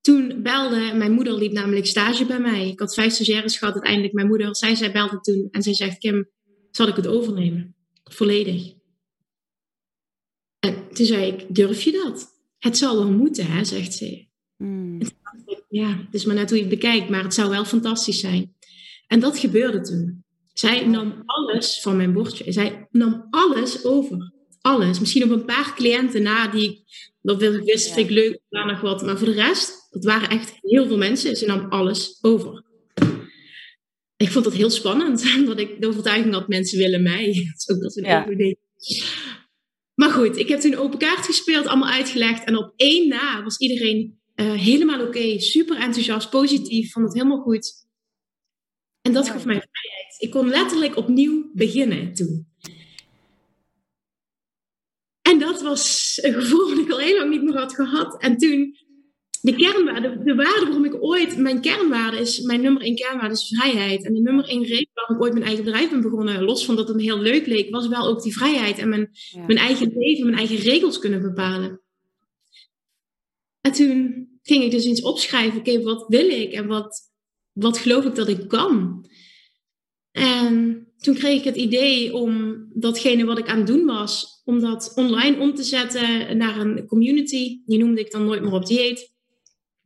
[0.00, 2.68] Toen belde, mijn moeder liep namelijk stage bij mij.
[2.68, 4.12] Ik had vijf stagiaires gehad uiteindelijk.
[4.12, 6.28] Mijn moeder, zij, zij belde toen en zij zegt, Kim,
[6.70, 7.74] zal ik het overnemen?
[8.04, 8.72] Volledig.
[10.58, 12.28] En toen zei ik, durf je dat?
[12.58, 14.26] Het zal wel moeten, hè, zegt ze.
[14.56, 15.00] Mm.
[15.68, 18.54] Ja, het is maar net hoe je het bekijkt, maar het zou wel fantastisch zijn.
[19.06, 20.24] En dat gebeurde toen.
[20.52, 22.52] Zij nam alles van mijn bordje.
[22.52, 24.32] Zij nam alles over.
[24.60, 25.00] Alles.
[25.00, 26.82] Misschien op een paar cliënten na die ik,
[27.22, 29.02] dat wist, ik leuk, daar nog wat.
[29.02, 31.36] Maar voor de rest, dat waren echt heel veel mensen.
[31.36, 32.64] Ze nam alles over.
[34.16, 37.26] Ik vond dat heel spannend, omdat ik de overtuiging had, mensen willen mij.
[37.50, 38.30] Dat is ook dat een ja.
[38.30, 38.58] idee.
[39.94, 42.44] Maar goed, ik heb toen open kaart gespeeld, allemaal uitgelegd.
[42.44, 47.40] En op één na was iedereen uh, helemaal oké, super enthousiast, positief, vond het helemaal
[47.40, 47.88] goed.
[49.02, 50.14] En dat gaf mij vrijheid.
[50.18, 52.48] Ik kon letterlijk opnieuw beginnen toen.
[55.22, 58.22] En dat was een gevoel dat ik al heel lang niet meer had gehad.
[58.22, 58.76] En toen,
[59.40, 63.48] de kernwaarde, de waarde waarom ik ooit, mijn kernwaarde is, mijn nummer één kernwaarde is
[63.48, 64.04] vrijheid.
[64.04, 66.76] En de nummer één reden waarom ik ooit mijn eigen bedrijf ben begonnen, los van
[66.76, 69.10] dat het me heel leuk leek, was wel ook die vrijheid en mijn,
[69.46, 71.80] mijn eigen leven, mijn eigen regels kunnen bepalen.
[73.60, 77.10] En toen ging ik dus eens opschrijven, oké, wat wil ik en wat,
[77.52, 79.04] wat geloof ik dat ik kan?
[80.10, 84.60] En toen kreeg ik het idee om datgene wat ik aan het doen was, om
[84.60, 87.60] dat online om te zetten naar een community.
[87.64, 89.09] Die noemde ik dan nooit meer op dieet.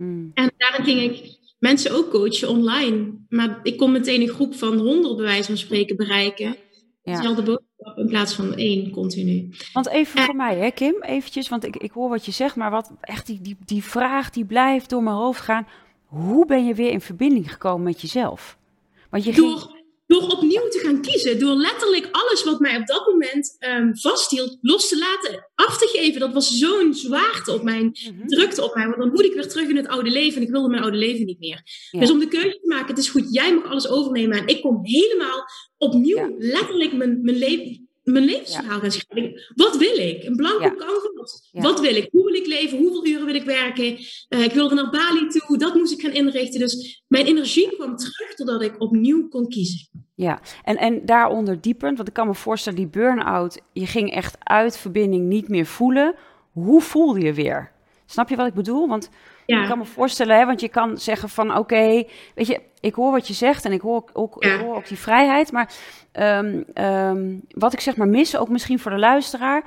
[0.05, 0.31] Hmm.
[0.35, 3.13] En daarin ging ik mensen ook coachen online.
[3.29, 6.57] Maar ik kon meteen een groep van honderd bij wijze van spreken bereiken.
[7.03, 7.17] Ja.
[7.17, 9.51] Dezelfde boodschap in plaats van één continu.
[9.73, 12.71] Want even voor mij, hè, Kim, eventjes, want ik, ik hoor wat je zegt, maar
[12.71, 15.67] wat echt die, die, die vraag die blijft door mijn hoofd gaan.
[16.05, 18.59] Hoe ben je weer in verbinding gekomen met jezelf?
[19.11, 19.74] Want je door,
[20.15, 24.59] door opnieuw te gaan kiezen, door letterlijk alles wat mij op dat moment um, vasthield,
[24.61, 26.21] los te laten, af te geven.
[26.21, 28.27] Dat was zo'n zwaarte op mijn, mhm.
[28.27, 28.85] drukte op mij.
[28.85, 30.97] Want dan moet ik weer terug in het oude leven en ik wilde mijn oude
[30.97, 31.63] leven niet meer.
[31.91, 34.61] Dus om de keuze te maken, het is goed, jij mag alles overnemen en ik
[34.61, 35.45] kom helemaal
[35.77, 37.39] opnieuw, letterlijk mijn, mijn
[38.05, 39.43] mijn levensverhaal gaan schrijven.
[39.55, 40.25] Wat wil ik?
[40.25, 40.75] Een blanco ja.
[41.53, 42.09] Wat wil ik?
[42.13, 42.79] Hoe wil ik leven?
[42.79, 43.85] Hoeveel uren wil ik werken?
[43.85, 45.59] Uh, ik wilde naar Bali toe.
[45.59, 46.61] Dat moest ik gaan inrichten.
[46.61, 49.89] Dus mijn energie kwam terug totdat ik opnieuw kon kiezen.
[50.15, 54.37] Ja, en, en daaronder diepend, want ik kan me voorstellen, die burn-out, je ging echt
[54.39, 56.15] uit verbinding niet meer voelen.
[56.53, 57.73] Hoe voelde je weer?
[58.07, 58.89] Snap je wat ik bedoel?
[58.89, 59.09] Want
[59.47, 59.63] ja.
[59.63, 63.11] ik kan me voorstellen, hè, want je kan zeggen van oké, weet je, ik hoor
[63.11, 65.53] wat je zegt en ik hoor ook, ik hoor ook die vrijheid.
[65.53, 65.75] Maar
[66.15, 69.63] Ehm, ehm, wat ik zeg maar mis, ook misschien voor de luisteraar.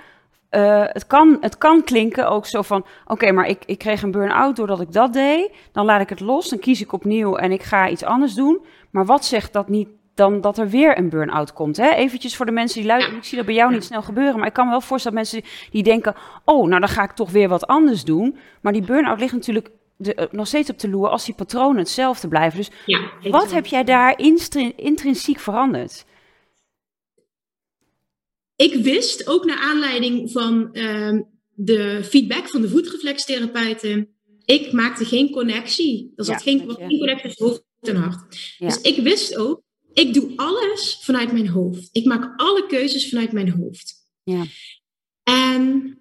[0.51, 4.11] Uh, het, kan, het kan klinken ook zo van: oké, maar ik, ik kreeg een
[4.11, 5.51] burn-out doordat ik dat deed.
[5.71, 8.65] Dan laat ik het los, dan kies ik opnieuw en ik ga iets anders doen.
[8.89, 11.77] Maar wat zegt dat niet dan dat er weer een burn-out komt?
[11.77, 11.89] Hè?
[11.89, 13.17] Eventjes voor de mensen die luisteren.
[13.17, 14.37] Ik zie dat bij jou niet snel gebeuren.
[14.37, 17.11] Maar ik kan me wel voorstellen dat mensen die denken: oh, nou dan ga ik
[17.11, 18.37] toch weer wat anders doen.
[18.61, 21.77] Maar die burn-out ligt natuurlijk de, eh, nog steeds op de loer als die patronen
[21.77, 22.57] hetzelfde blijven.
[22.57, 22.71] Dus
[23.31, 24.19] wat heb jij daar
[24.75, 26.05] intrinsiek veranderd?
[28.57, 31.19] Ik wist ook naar aanleiding van uh,
[31.53, 34.09] de feedback van de voetreflextherapeuten,
[34.45, 36.13] ik maakte geen connectie.
[36.15, 38.55] Er zat geen, geen connectie tussen hoofd en hart.
[38.57, 39.61] Dus ik wist ook,
[39.93, 41.89] ik doe alles vanuit mijn hoofd.
[41.91, 43.95] Ik maak alle keuzes vanuit mijn hoofd.
[44.23, 44.45] Ja.
[45.23, 45.97] En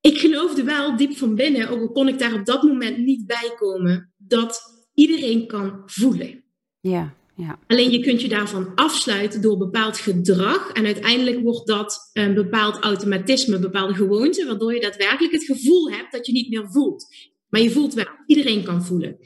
[0.00, 3.26] ik geloofde wel diep van binnen, ook al kon ik daar op dat moment niet
[3.26, 4.62] bij komen, dat
[4.94, 6.44] iedereen kan voelen.
[6.80, 7.16] Ja.
[7.38, 7.58] Ja.
[7.66, 10.70] Alleen je kunt je daarvan afsluiten door bepaald gedrag.
[10.72, 15.90] En uiteindelijk wordt dat een bepaald automatisme, een bepaalde gewoonte, waardoor je daadwerkelijk het gevoel
[15.90, 17.06] hebt dat je niet meer voelt.
[17.48, 19.18] Maar je voelt wel, iedereen kan voelen.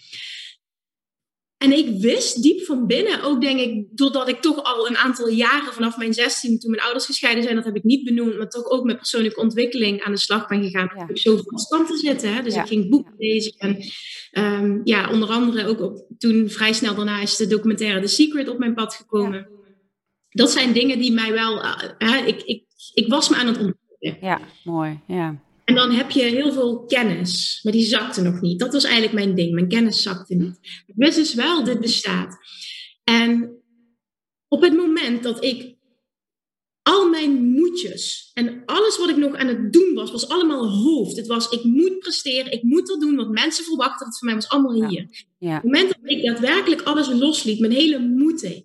[1.63, 5.29] En ik wist diep van binnen, ook denk ik, doordat ik toch al een aantal
[5.29, 8.49] jaren vanaf mijn 16, toen mijn ouders gescheiden zijn, dat heb ik niet benoemd, maar
[8.49, 10.93] toch ook met persoonlijke ontwikkeling aan de slag ben gegaan.
[10.97, 11.09] Ja.
[11.09, 12.35] Ik zo stand te zitten.
[12.35, 12.43] Hè?
[12.43, 13.53] Dus ik ging boeken lezen.
[13.57, 13.79] En
[14.33, 18.49] um, ja, onder andere ook op, toen vrij snel daarna is de documentaire The Secret
[18.49, 19.49] op mijn pad gekomen.
[20.29, 21.65] Dat zijn dingen die mij wel,
[21.99, 24.17] uh, ik, ik, ik was me aan het ontwikkelen.
[24.21, 25.01] Ja, mooi.
[25.07, 25.43] Ja.
[25.65, 28.59] En dan heb je heel veel kennis, maar die zakte nog niet.
[28.59, 29.53] Dat was eigenlijk mijn ding.
[29.53, 30.59] Mijn kennis zakte niet.
[30.87, 32.37] Ik wist dus wel, dit bestaat.
[33.05, 33.57] En
[34.49, 35.75] op het moment dat ik
[36.83, 41.17] al mijn moedjes en alles wat ik nog aan het doen was, was allemaal hoofd.
[41.17, 44.37] Het was, ik moet presteren, ik moet dat doen, want mensen verwachten het van mij,
[44.37, 45.27] was allemaal hier.
[45.39, 45.57] Ja.
[45.57, 48.63] Op het moment dat ik daadwerkelijk alles losliet, mijn hele moed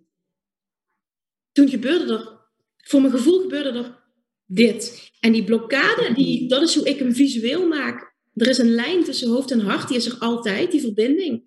[1.58, 2.40] toen gebeurde er,
[2.78, 4.04] voor mijn gevoel gebeurde er
[4.46, 5.07] dit.
[5.28, 8.14] En die blokkade, die, dat is hoe ik hem visueel maak.
[8.36, 11.44] Er is een lijn tussen hoofd en hart, die is er altijd, die verbinding.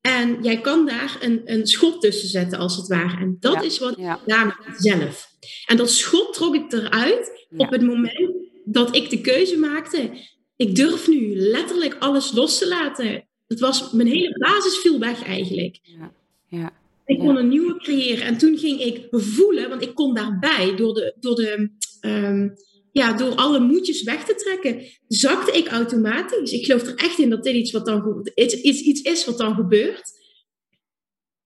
[0.00, 3.20] En jij kan daar een, een schot tussen zetten, als het ware.
[3.20, 5.28] En dat is wat ik gedaan heb zelf.
[5.66, 8.32] En dat schot trok ik eruit op het moment
[8.64, 10.10] dat ik de keuze maakte.
[10.56, 13.24] Ik durf nu letterlijk alles los te laten.
[13.46, 15.78] Het was, mijn hele basis viel weg eigenlijk.
[15.82, 16.12] Ja.
[16.48, 16.72] Ja.
[17.06, 18.26] Ik kon een nieuwe creëren.
[18.26, 22.48] En toen ging ik voelen, want ik kon daarbij, door, de, door, de, ehm,
[22.92, 26.52] ja, door alle moedjes weg te trekken, zakte ik automatisch.
[26.52, 29.38] Ik geloof er echt in dat dit iets, wat dan, iets, iets, iets is wat
[29.38, 30.18] dan gebeurt.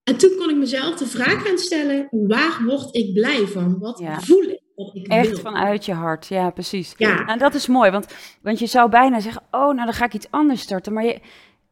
[0.04, 3.78] En toen kon ik mezelf de vraag gaan stellen: waar word ik blij van?
[3.78, 4.62] Wat voel ik?
[4.74, 6.94] Wat ik Echt vanuit je hart, ja, precies.
[6.96, 7.26] Ja.
[7.26, 8.07] En dat is mooi, want,
[8.42, 10.92] want je zou bijna zeggen: Oh, nou dan ga ik iets anders starten.
[10.92, 11.20] Maar je,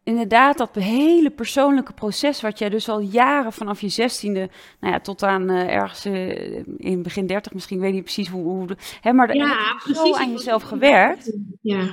[0.05, 5.01] inderdaad, dat hele persoonlijke proces, wat jij dus al jaren vanaf je zestiende, nou ja,
[5.01, 9.13] tot aan uh, ergens uh, in begin dertig misschien, weet niet precies hoe, hoe hè,
[9.13, 11.37] maar ja, zo aan jezelf gewerkt.
[11.61, 11.85] Ja.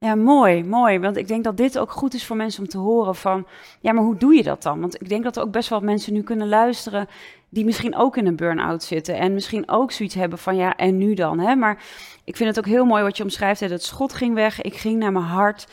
[0.00, 0.98] Ja, mooi, mooi.
[0.98, 3.46] Want ik denk dat dit ook goed is voor mensen om te horen van,
[3.80, 4.80] ja, maar hoe doe je dat dan?
[4.80, 7.08] Want ik denk dat er ook best wel mensen nu kunnen luisteren
[7.48, 10.98] die misschien ook in een burn-out zitten en misschien ook zoiets hebben van, ja, en
[10.98, 11.38] nu dan?
[11.38, 11.54] Hè?
[11.54, 11.82] Maar
[12.24, 14.74] ik vind het ook heel mooi wat je omschrijft, hè, dat schot ging weg, ik
[14.76, 15.66] ging naar mijn hart.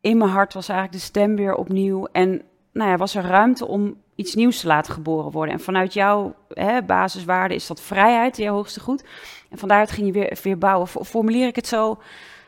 [0.00, 3.66] In mijn hart was eigenlijk de stem weer opnieuw en nou ja, was er ruimte
[3.66, 5.54] om iets nieuws te laten geboren worden.
[5.54, 9.04] En vanuit jouw hè, basiswaarde is dat vrijheid, jouw hoogste goed.
[9.50, 10.88] En van daaruit ging je weer, weer bouwen.
[10.88, 11.98] Formuleer ik het zo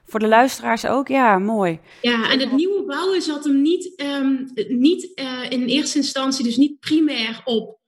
[0.04, 1.80] voor de luisteraars ook, ja, mooi.
[2.02, 6.56] Ja, en het nieuwe bouwen zat hem niet, um, niet uh, in eerste instantie, dus
[6.56, 7.78] niet primair op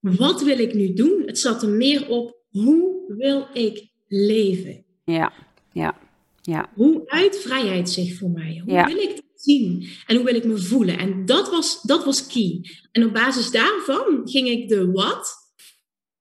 [0.00, 1.22] wat wil ik nu doen.
[1.26, 4.84] Het zat er meer op hoe wil ik leven.
[5.04, 5.32] Ja,
[5.72, 5.94] ja,
[6.40, 6.68] ja.
[6.74, 8.62] Hoe uit vrijheid zich voor mij?
[8.64, 9.88] Hoe wil ik dat zien?
[10.06, 10.98] En hoe wil ik me voelen?
[10.98, 12.60] En dat was, dat was key.
[12.92, 15.34] En op basis daarvan ging ik de wat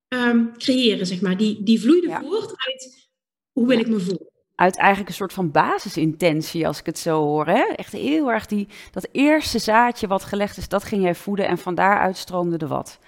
[0.08, 1.38] um, creëren, zeg maar.
[1.38, 3.10] Die, die vloeide voort uit
[3.52, 7.24] hoe wil ik me voelen uit eigenlijk een soort van basisintentie, als ik het zo
[7.24, 7.46] hoor.
[7.46, 7.62] Hè?
[7.76, 11.58] Echt heel erg die, dat eerste zaadje wat gelegd is, dat ging jij voeden en
[11.58, 13.00] van daaruit stroomde de wat.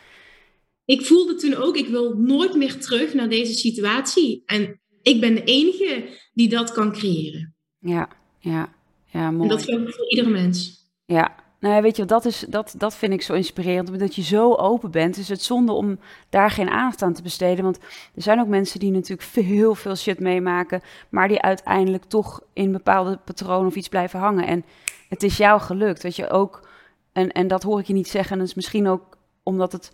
[0.85, 4.43] Ik voelde toen ook, ik wil nooit meer terug naar deze situatie.
[4.45, 7.55] En ik ben de enige die dat kan creëren.
[7.79, 8.07] Ja,
[8.39, 8.69] ja,
[9.05, 9.49] ja, mooi.
[9.49, 10.87] En dat geldt voor iedere mens.
[11.05, 14.53] Ja, nou, weet je, dat, is, dat, dat vind ik zo inspirerend, omdat je zo
[14.53, 15.17] open bent.
[15.17, 17.63] Is het zonde om daar geen aandacht aan te besteden.
[17.63, 17.79] Want
[18.15, 22.71] er zijn ook mensen die natuurlijk veel, veel shit meemaken, maar die uiteindelijk toch in
[22.71, 24.47] bepaalde patronen of iets blijven hangen.
[24.47, 24.65] En
[25.09, 26.67] het is jou gelukt, dat je ook,
[27.11, 29.91] en, en dat hoor ik je niet zeggen, en dat is misschien ook omdat het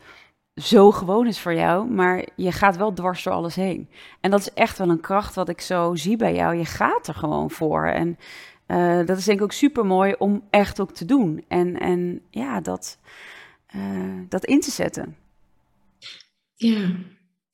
[0.55, 3.89] zo gewoon is voor jou, maar je gaat wel dwars door alles heen.
[4.21, 6.55] En dat is echt wel een kracht wat ik zo zie bij jou.
[6.55, 7.87] Je gaat er gewoon voor.
[7.87, 8.17] En
[8.67, 11.45] uh, dat is denk ik ook super mooi om echt ook te doen.
[11.47, 12.99] En, en ja, dat,
[13.75, 15.17] uh, dat in te zetten.
[16.55, 16.91] Ja,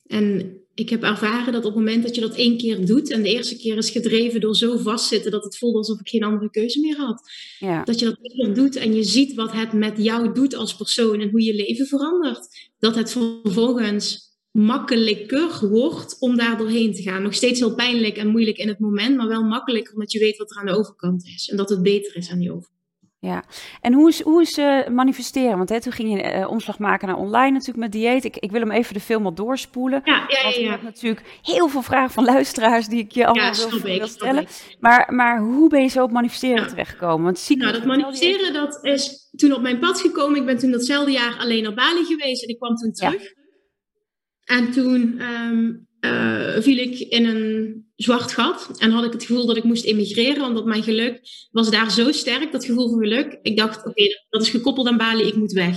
[0.06, 3.22] en ik heb ervaren dat op het moment dat je dat één keer doet en
[3.22, 6.50] de eerste keer is gedreven door zo vastzitten dat het voelde alsof ik geen andere
[6.50, 7.30] keuze meer had.
[7.58, 7.84] Ja.
[7.84, 10.76] Dat je dat één keer doet en je ziet wat het met jou doet als
[10.76, 12.70] persoon en hoe je leven verandert.
[12.78, 17.22] Dat het vervolgens makkelijker wordt om daar doorheen te gaan.
[17.22, 20.36] Nog steeds heel pijnlijk en moeilijk in het moment, maar wel makkelijker omdat je weet
[20.36, 22.80] wat er aan de overkant is en dat het beter is aan die overkant.
[23.26, 23.44] Ja,
[23.80, 25.56] en hoe is, hoe is uh, manifesteren?
[25.56, 28.24] Want hè, toen ging je uh, omslag maken naar online natuurlijk met dieet.
[28.24, 30.00] Ik, ik wil hem even de film al doorspoelen.
[30.04, 30.70] Ja, ja, ja.
[30.70, 34.46] Want natuurlijk heel veel vragen van luisteraars die ik je allemaal ja, wil, wil, stellen.
[34.80, 37.24] Maar, maar hoe ben je zo op manifesteren terechtgekomen?
[37.24, 40.40] Want zie nou, dat manifesteren dat is toen op mijn pad gekomen.
[40.40, 43.22] Ik ben toen datzelfde jaar alleen naar Bali geweest en ik kwam toen terug.
[44.44, 49.46] En toen um, uh, viel ik in een zwart gat en had ik het gevoel
[49.46, 53.38] dat ik moest emigreren, omdat mijn geluk was daar zo sterk, dat gevoel van geluk.
[53.42, 55.76] Ik dacht, oké, dat is gekoppeld aan Bali, ik moet weg.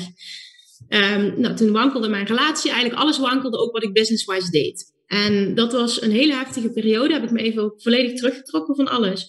[0.90, 4.94] Um, nou, toen wankelde mijn relatie, eigenlijk alles wankelde, ook wat ik business-wise deed.
[5.06, 9.28] En dat was een hele heftige periode, heb ik me even volledig teruggetrokken van alles.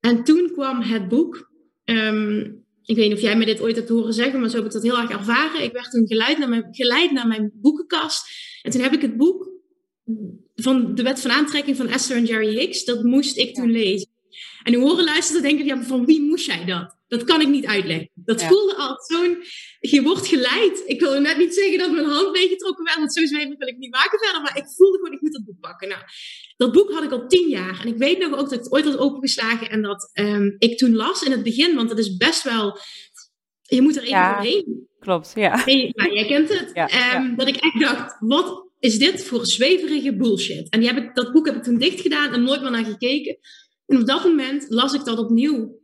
[0.00, 1.50] En toen kwam het boek.
[1.84, 4.66] Um, ik weet niet of jij me dit ooit hebt horen zeggen, maar zo heb
[4.66, 5.62] ik dat heel erg ervaren.
[5.62, 8.24] Ik werd toen geleid naar mijn, geleid naar mijn boekenkast.
[8.62, 9.49] En toen heb ik het boek
[10.54, 14.08] van de wet van aantrekking van Esther en Jerry Hicks, dat moest ik toen lezen.
[14.62, 16.98] En nu horen luisteren, denk ik, ja, van wie moest jij dat?
[17.08, 18.10] Dat kan ik niet uitleggen.
[18.14, 19.42] Dat voelde al zo'n,
[19.80, 20.82] je wordt geleid.
[20.86, 23.78] Ik wil net niet zeggen dat mijn hand meegetrokken werd, want zo zweverig wil ik
[23.78, 25.88] niet maken verder, maar ik voelde gewoon, ik moet dat boek pakken.
[25.88, 26.00] Nou,
[26.56, 27.80] dat boek had ik al tien jaar.
[27.82, 30.78] En ik weet nog ook dat ik het ooit had opengeslagen en dat um, ik
[30.78, 32.78] toen las in het begin, want het is best wel,
[33.62, 34.88] je moet er even ja, doorheen.
[34.98, 35.50] Klopt, ja.
[35.94, 36.70] Maar jij kent het.
[36.74, 40.68] Ja, um, dat ik echt dacht, wat is dit voor zweverige bullshit?
[40.68, 42.84] En die heb ik, dat boek heb ik toen dicht gedaan en nooit meer naar
[42.84, 43.38] gekeken.
[43.86, 45.78] En op dat moment las ik dat opnieuw.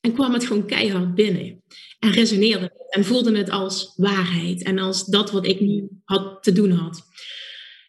[0.00, 1.62] En kwam het gewoon keihard binnen.
[1.98, 2.86] En resoneerde.
[2.88, 4.62] En voelde het als waarheid.
[4.62, 7.02] En als dat wat ik nu had te doen had.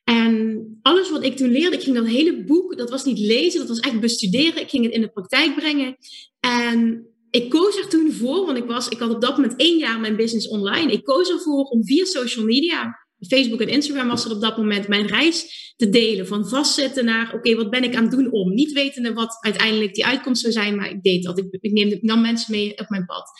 [0.03, 3.59] En alles wat ik toen leerde, ik ging dat hele boek, dat was niet lezen,
[3.59, 4.61] dat was echt bestuderen.
[4.61, 5.97] Ik ging het in de praktijk brengen.
[6.39, 9.77] En ik koos er toen voor, want ik, was, ik had op dat moment één
[9.77, 10.91] jaar mijn business online.
[10.91, 14.87] Ik koos ervoor om via social media, Facebook en Instagram was het op dat moment,
[14.87, 16.27] mijn reis te delen.
[16.27, 18.53] Van vastzitten naar, oké, wat ben ik aan het doen om?
[18.53, 21.37] Niet wetende wat uiteindelijk die uitkomst zou zijn, maar ik deed dat.
[21.37, 23.31] Ik, ik neem, nam mensen mee op mijn pad.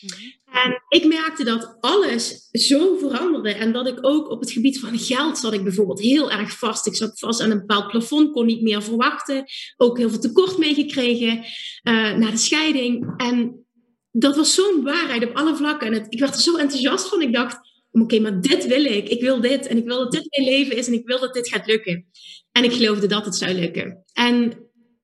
[0.00, 0.38] Mhm.
[0.64, 3.52] En ik merkte dat alles zo veranderde.
[3.52, 6.86] En dat ik ook op het gebied van geld zat ik bijvoorbeeld heel erg vast.
[6.86, 9.44] Ik zat vast aan een bepaald plafond, kon niet meer verwachten.
[9.76, 13.14] Ook heel veel tekort meegekregen uh, na de scheiding.
[13.16, 13.66] En
[14.10, 15.86] dat was zo'n waarheid op alle vlakken.
[15.86, 17.22] En het, ik werd er zo enthousiast van.
[17.22, 19.08] Ik dacht, oké, maar dit wil ik.
[19.08, 19.66] Ik wil dit.
[19.66, 20.86] En ik wil dat dit mijn leven is.
[20.86, 22.06] En ik wil dat dit gaat lukken.
[22.52, 24.04] En ik geloofde dat het zou lukken.
[24.12, 24.52] En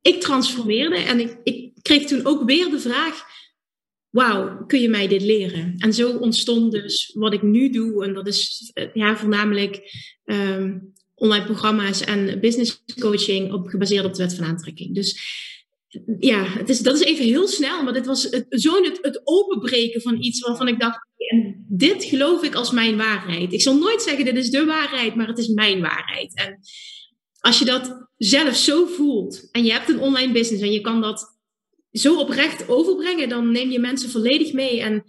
[0.03, 0.97] ik transformeerde.
[0.97, 3.33] En ik, ik kreeg toen ook weer de vraag
[4.15, 5.75] wauw, kun je mij dit leren?
[5.79, 8.05] En zo ontstond dus wat ik nu doe.
[8.05, 9.81] En dat is eh, ja, voornamelijk
[10.25, 14.95] um, online programma's en business coaching op, gebaseerd op de wet van aantrekking.
[14.95, 15.21] Dus
[16.19, 18.47] ja, het is, dat is even heel snel, maar dit was het,
[19.01, 23.53] het, openbreken van iets waarvan ik dacht, en dit geloof ik als mijn waarheid.
[23.53, 26.35] Ik zal nooit zeggen, dit is de waarheid, maar het is mijn waarheid.
[26.35, 26.59] En
[27.41, 31.01] als je dat zelf zo voelt en je hebt een online business en je kan
[31.01, 31.39] dat
[31.91, 35.05] zo oprecht overbrengen, dan neem je mensen volledig mee en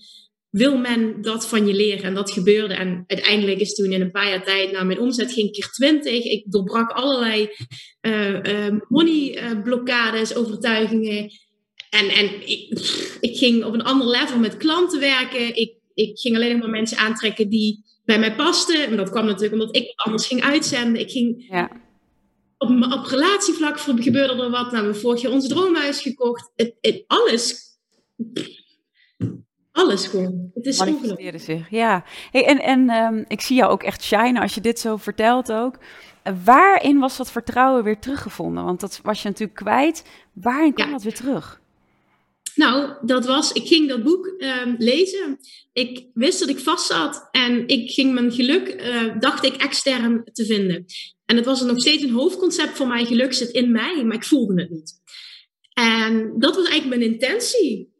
[0.50, 2.04] wil men dat van je leren.
[2.04, 2.74] En dat gebeurde.
[2.74, 6.24] En uiteindelijk is toen in een paar jaar tijd, nou, mijn omzet ging keer 20.
[6.24, 7.50] Ik doorbrak allerlei
[8.02, 11.30] uh, uh, money-blokkades, overtuigingen.
[11.90, 12.80] En, en ik,
[13.20, 15.56] ik, ging op een ander level met klanten werken.
[15.56, 18.86] Ik, ik ging alleen maar mensen aantrekken die bij mij pasten.
[18.86, 21.02] En dat kwam natuurlijk omdat ik anders ging uitzenden.
[21.02, 21.70] Ik ging ja
[22.58, 24.52] op, op relatievlak gebeurde er wat.
[24.52, 26.52] Nou, we hebben vorig jaar ons droomhuis gekocht.
[26.56, 27.64] Het, het, alles.
[29.72, 30.52] Alles gewoon.
[30.54, 31.40] Het is ongelooflijk.
[31.40, 32.04] zich, ja.
[32.32, 35.52] Hey, en en um, ik zie jou ook echt shine als je dit zo vertelt
[35.52, 35.78] ook.
[36.44, 38.64] waarin was dat vertrouwen weer teruggevonden?
[38.64, 40.06] Want dat was je natuurlijk kwijt.
[40.34, 41.62] Waarin kwam dat weer terug?
[42.56, 45.40] Nou, dat was, ik ging dat boek um, lezen.
[45.74, 50.24] Ik wist dat ik vast zat en ik ging mijn geluk, uh, dacht ik, extern
[50.34, 50.86] te vinden.
[51.26, 54.24] En het was nog steeds een hoofdconcept voor mij, geluk zit in mij, maar ik
[54.24, 55.02] voelde het niet.
[55.74, 57.94] En dat was eigenlijk mijn intentie.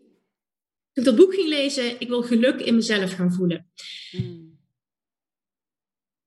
[0.94, 3.72] Toen ik dat boek ging lezen, ik wil geluk in mezelf gaan voelen.
[4.12, 4.60] Hmm.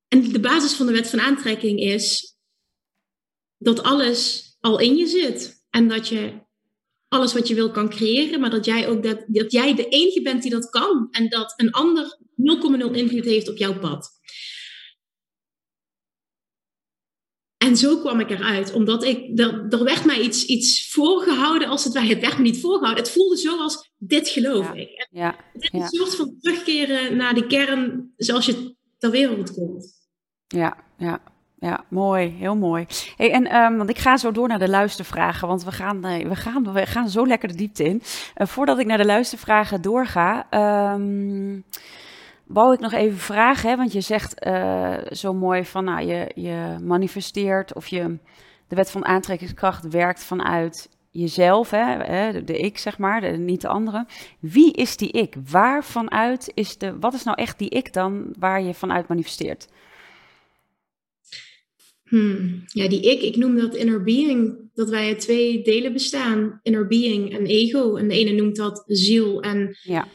[0.08, 2.36] En de basis van de wet van aantrekking is
[3.58, 5.64] dat alles al in je zit.
[5.70, 6.32] En dat je
[7.08, 10.22] alles wat je wil kan creëren, maar dat jij ook dat, dat jij de enige
[10.22, 11.08] bent die dat kan.
[11.10, 12.18] En dat een ander
[12.90, 14.16] 0,0 invloed heeft op jouw pad.
[17.58, 21.84] En zo kwam ik eruit, omdat ik, er, er werd mij iets, iets voorgehouden, als
[21.84, 22.06] het ware.
[22.06, 23.04] Het werd me niet voorgehouden.
[23.04, 25.08] Het voelde zo als, dit geloof ik.
[25.10, 29.96] Ja, is een soort van terugkeren naar de kern, zoals je ter wereld komt.
[30.46, 31.22] Ja, ja,
[31.60, 32.86] ja, mooi, heel mooi.
[33.16, 36.36] Hey, en um, want ik ga zo door naar de luistervragen, want we gaan, we
[36.36, 38.02] gaan, we gaan zo lekker de diepte in.
[38.36, 40.46] Uh, voordat ik naar de luistervragen doorga,
[40.94, 41.64] um,
[42.46, 46.30] wou ik nog even vragen, hè, want je zegt uh, zo mooi van, nou, je,
[46.34, 48.18] je manifesteert of je,
[48.68, 53.60] de wet van aantrekkingskracht werkt vanuit jezelf, hè, de, de ik zeg maar, de, niet
[53.60, 54.06] de andere.
[54.40, 55.34] Wie is die ik?
[55.50, 59.68] Waar vanuit is de, wat is nou echt die ik dan waar je vanuit manifesteert?
[62.08, 62.62] Hmm.
[62.66, 64.70] Ja, die ik, ik noem dat inner being.
[64.74, 66.60] Dat wij uit twee delen bestaan.
[66.62, 67.96] Inner being en ego.
[67.96, 69.42] En de ene noemt dat ziel.
[69.42, 70.08] En ja.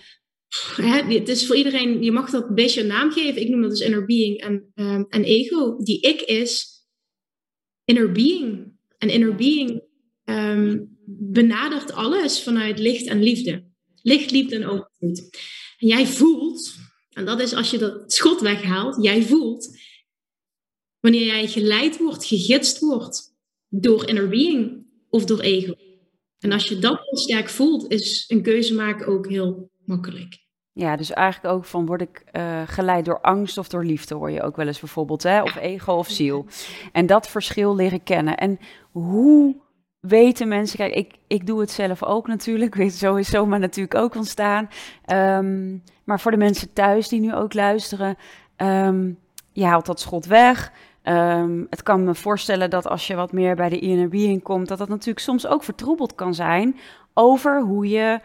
[0.76, 3.42] hè, het is voor iedereen, je mag dat een beetje een naam geven.
[3.42, 5.78] Ik noem dat dus inner being en, um, en ego.
[5.84, 6.68] Die ik is
[7.86, 8.72] inner being.
[8.98, 9.84] En inner being
[10.26, 13.64] um, benadert alles vanuit licht en liefde.
[14.02, 15.30] Licht, liefde en overvloed.
[15.78, 16.76] En jij voelt,
[17.10, 19.78] en dat is als je dat schot weghaalt, jij voelt
[21.04, 23.36] Wanneer jij geleid wordt, gegidst wordt
[23.70, 25.74] door inner being of door ego.
[26.40, 30.38] En als je dat heel sterk voelt, is een keuze maken ook heel makkelijk.
[30.72, 34.32] Ja, dus eigenlijk ook van word ik uh, geleid door angst of door liefde, hoor
[34.32, 35.42] je ook wel eens bijvoorbeeld, hè?
[35.42, 36.46] of ego of ziel.
[36.92, 38.38] En dat verschil leren kennen.
[38.38, 38.60] En
[38.92, 39.56] hoe
[40.00, 43.96] weten mensen, kijk, ik, ik doe het zelf ook natuurlijk, weet zo is zomaar natuurlijk
[43.96, 44.70] ook ontstaan.
[45.12, 48.18] Um, maar voor de mensen thuis die nu ook luisteren,
[48.58, 49.22] um,
[49.54, 50.72] je haalt dat schot weg.
[51.04, 54.68] Um, het kan me voorstellen dat als je wat meer bij de inner being komt,
[54.68, 56.78] dat dat natuurlijk soms ook vertroebeld kan zijn
[57.14, 58.20] over hoe je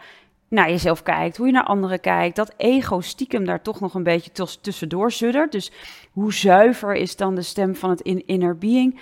[0.47, 2.35] naar jezelf kijkt, hoe je naar anderen kijkt.
[2.35, 4.31] Dat ego stiekem daar toch nog een beetje
[4.61, 5.51] tussendoor zuddert.
[5.51, 5.71] Dus
[6.11, 8.99] hoe zuiver is dan de stem van het inner being?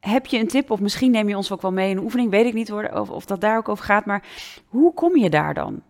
[0.00, 2.30] Heb je een tip, of misschien neem je ons ook wel mee in een oefening,
[2.30, 4.24] weet ik niet hoor, of, of dat daar ook over gaat, maar
[4.68, 5.82] hoe kom je daar dan?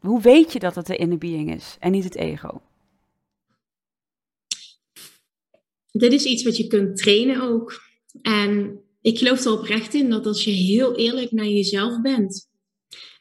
[0.00, 2.60] Hoe weet je dat het de inner being is en niet het ego?
[6.00, 7.82] Dit is iets wat je kunt trainen ook.
[8.22, 12.48] En ik geloof er oprecht in dat als je heel eerlijk naar jezelf bent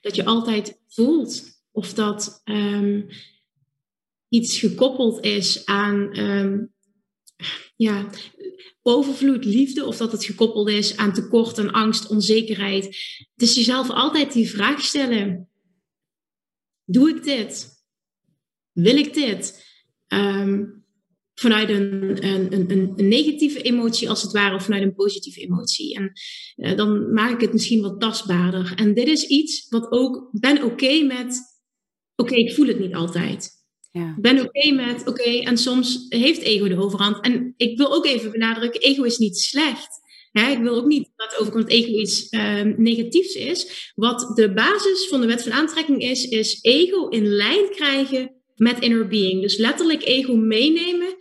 [0.02, 3.02] dat je altijd voelt of dat ehm,
[4.30, 6.74] iets gekoppeld is aan um,
[7.76, 8.10] ja,
[8.82, 12.86] overvloed, liefde, of dat het gekoppeld is aan tekort en angst, onzekerheid.
[13.36, 15.50] Is jezelf altijd die vraag stellen:
[16.86, 17.84] Doe ik dit?
[18.72, 19.66] Wil ik dit?
[20.08, 20.83] Um,
[21.36, 25.96] vanuit een, een, een, een, negatieve emotie als het ware, of vanuit een positieve emotie.
[25.96, 26.12] En
[26.56, 28.74] uh, dan maak ik het misschien wat tastbaarder.
[28.76, 31.42] En dit is iets wat ook, ben oké met,
[32.16, 33.52] oké, ik voel het niet altijd.
[33.92, 34.16] Ja.
[34.20, 37.26] Ben oké met, oké, en soms heeft ego de overhand.
[37.26, 40.02] En ik wil ook even benadrukken, ego is niet slecht.
[40.32, 43.92] Hè, ik wil ook niet dat overkomt ego iets uh, negatiefs is.
[43.96, 48.80] Wat de basis van de wet van aantrekking is, is ego in lijn krijgen met
[48.80, 49.42] inner being.
[49.42, 51.16] Dus letterlijk ego meenemen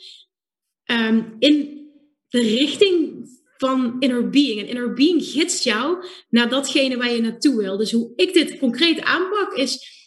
[0.85, 1.87] um, in
[2.28, 3.11] de richting
[3.57, 4.61] van inner being.
[4.61, 7.76] En inner being gidst jou naar datgene waar je naartoe wil.
[7.76, 10.01] Dus hoe ik dit concreet aanpak is...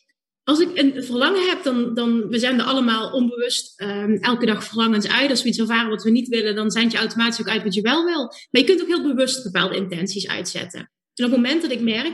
[0.44, 5.08] Als ik een verlangen heb, dan, dan we er allemaal onbewust um, elke dag verlangens
[5.08, 5.30] uit.
[5.30, 7.74] Als we iets ervaren wat we niet willen, dan zijn je automatisch ook uit wat
[7.74, 8.24] je wel wil.
[8.26, 10.80] Maar je kunt ook heel bewust bepaalde intenties uitzetten.
[10.80, 12.14] En op het moment dat ik merk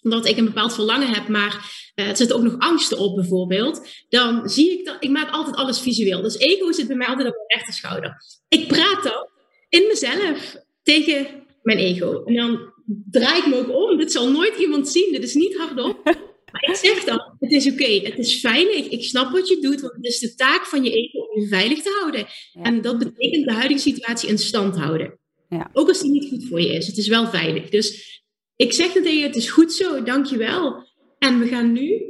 [0.00, 3.88] dat ik een bepaald verlangen heb, maar uh, er zitten ook nog angsten op bijvoorbeeld,
[4.08, 6.22] dan zie ik dat, ik maak altijd alles visueel.
[6.22, 8.16] Dus ego zit bij mij altijd op mijn rechterschouder.
[8.48, 9.28] Ik praat dan
[9.68, 11.26] in mezelf tegen
[11.62, 12.22] mijn ego.
[12.24, 12.72] En dan
[13.10, 13.98] draai ik me ook om.
[13.98, 16.00] Dit zal nooit iemand zien, dit is niet hardop.
[16.52, 19.80] Maar ik zeg dan, het is oké, het is veilig, ik snap wat je doet,
[19.80, 22.26] want het is de taak van je ego om je veilig te houden.
[22.62, 25.18] En dat betekent de huidige situatie in stand houden.
[25.48, 25.70] Ja.
[25.72, 27.68] Ook als die niet goed voor je is, het is wel veilig.
[27.68, 28.17] Dus
[28.58, 30.86] ik zeg het tegen je, het is goed zo, dankjewel.
[31.18, 32.02] En we gaan nu,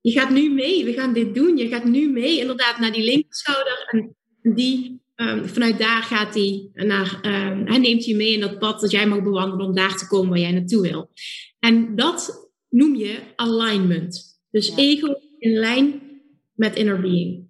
[0.00, 1.56] je gaat nu mee, we gaan dit doen.
[1.56, 3.84] Je gaat nu mee inderdaad naar die linkerschouder.
[3.90, 4.16] En
[4.54, 8.80] die, um, vanuit daar gaat hij naar, um, hij neemt je mee in dat pad
[8.80, 11.10] dat jij mag bewandelen om daar te komen waar jij naartoe wil.
[11.58, 14.40] En dat noem je alignment.
[14.50, 16.02] Dus ego in lijn
[16.54, 17.48] met inner being.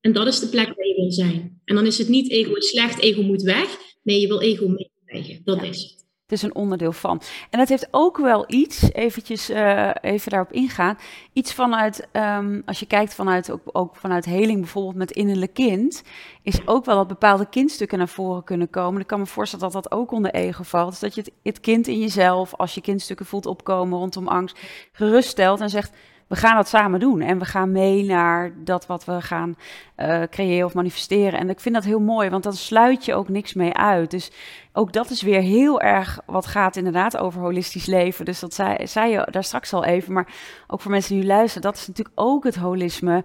[0.00, 1.60] En dat is de plek waar je wil zijn.
[1.64, 3.78] En dan is het niet ego is slecht, ego moet weg.
[4.02, 5.40] Nee, je wil ego meekrijgen.
[5.44, 6.05] Dat is het.
[6.26, 7.20] Het is een onderdeel van.
[7.50, 10.98] En dat heeft ook wel iets, eventjes uh, even daarop ingaan,
[11.32, 16.02] iets vanuit, um, als je kijkt vanuit, ook, ook vanuit heling bijvoorbeeld met innerlijk kind,
[16.42, 19.00] is ook wel dat bepaalde kindstukken naar voren kunnen komen.
[19.00, 20.90] Ik kan me voorstellen dat dat ook onder ego valt.
[20.90, 24.58] Dus dat je het, het kind in jezelf, als je kindstukken voelt opkomen rondom angst,
[24.92, 25.92] geruststelt en zegt,
[26.26, 27.20] we gaan dat samen doen.
[27.20, 29.56] En we gaan mee naar dat wat we gaan
[29.96, 31.38] uh, creëren of manifesteren.
[31.38, 34.10] En ik vind dat heel mooi, want dan sluit je ook niks mee uit.
[34.10, 34.30] Dus
[34.76, 38.24] ook dat is weer heel erg wat gaat inderdaad over holistisch leven.
[38.24, 40.12] Dus dat zei, zei je daar straks al even.
[40.12, 40.34] Maar
[40.66, 43.24] ook voor mensen die luisteren, dat is natuurlijk ook het holisme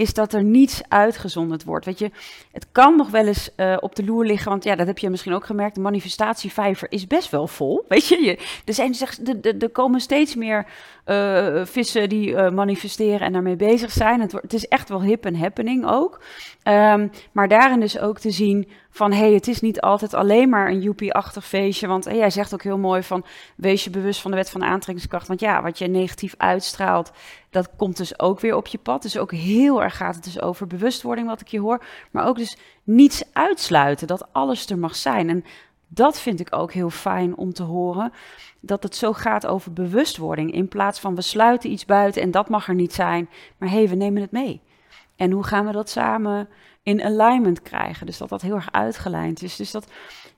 [0.00, 1.84] is dat er niets uitgezonderd wordt.
[1.84, 2.10] Weet je,
[2.52, 5.10] het kan nog wel eens uh, op de loer liggen, want ja, dat heb je
[5.10, 5.74] misschien ook gemerkt.
[5.74, 7.84] De manifestatievijver is best wel vol.
[7.88, 8.94] Weet je, je er, zijn,
[9.42, 10.66] er, er komen steeds meer
[11.06, 14.20] uh, vissen die uh, manifesteren en daarmee bezig zijn.
[14.20, 16.20] Het, het, is echt wel hip en happening ook.
[16.70, 20.68] Um, maar daarin dus ook te zien van hey, het is niet altijd alleen maar
[20.68, 21.86] een joepie-achtig feestje.
[21.86, 23.24] Want hey, jij zegt ook heel mooi van
[23.56, 25.28] wees je bewust van de wet van de aantrekkingskracht.
[25.28, 27.12] Want ja, wat je negatief uitstraalt,
[27.50, 29.02] dat komt dus ook weer op je pad.
[29.02, 31.84] Dus ook heel erg gaat het dus over bewustwording, wat ik je hoor.
[32.10, 35.28] Maar ook dus niets uitsluiten, dat alles er mag zijn.
[35.28, 35.44] En
[35.88, 38.12] dat vind ik ook heel fijn om te horen.
[38.60, 40.52] Dat het zo gaat over bewustwording.
[40.52, 43.28] In plaats van we sluiten iets buiten en dat mag er niet zijn.
[43.56, 44.60] Maar hé, hey, we nemen het mee.
[45.20, 46.48] En hoe gaan we dat samen
[46.82, 48.06] in alignment krijgen?
[48.06, 49.56] Dus dat dat heel erg uitgelijnd is.
[49.56, 49.86] Dus dat,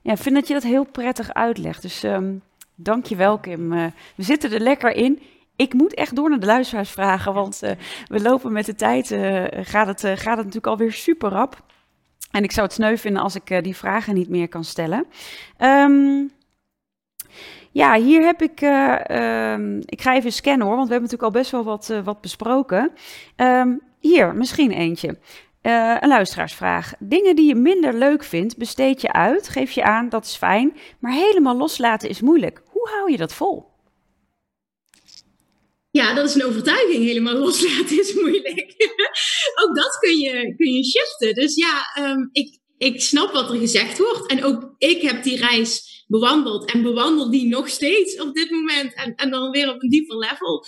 [0.01, 1.81] ja, vind dat je dat heel prettig uitlegt.
[1.81, 2.41] Dus um,
[2.75, 3.73] dank je wel, Kim.
[3.73, 5.21] Uh, we zitten er lekker in.
[5.55, 7.71] Ik moet echt door naar de luisteraars vragen, want uh,
[8.07, 9.11] we lopen met de tijd.
[9.11, 11.63] Uh, gaat, het, gaat het natuurlijk alweer super rap.
[12.31, 15.05] En ik zou het sneu vinden als ik die vragen niet meer kan stellen.
[15.59, 16.31] Um,
[17.71, 18.61] ja, hier heb ik.
[18.61, 22.21] Um, ik ga even scannen hoor, want we hebben natuurlijk al best wel wat, wat
[22.21, 22.91] besproken.
[23.35, 25.17] Um, hier, misschien eentje.
[25.61, 26.93] Uh, een luisteraarsvraag.
[26.99, 30.77] Dingen die je minder leuk vindt, besteed je uit, geef je aan, dat is fijn.
[30.99, 32.61] Maar helemaal loslaten is moeilijk.
[32.65, 33.65] Hoe hou je dat vol?
[35.91, 37.03] Ja, dat is een overtuiging.
[37.03, 38.75] Helemaal loslaten is moeilijk.
[39.61, 41.33] ook dat kun je, kun je shiften.
[41.33, 44.27] Dus ja, um, ik, ik snap wat er gezegd wordt.
[44.27, 46.71] En ook ik heb die reis bewandeld.
[46.71, 48.93] En bewandel die nog steeds op dit moment.
[48.95, 50.65] En, en dan weer op een dieper level.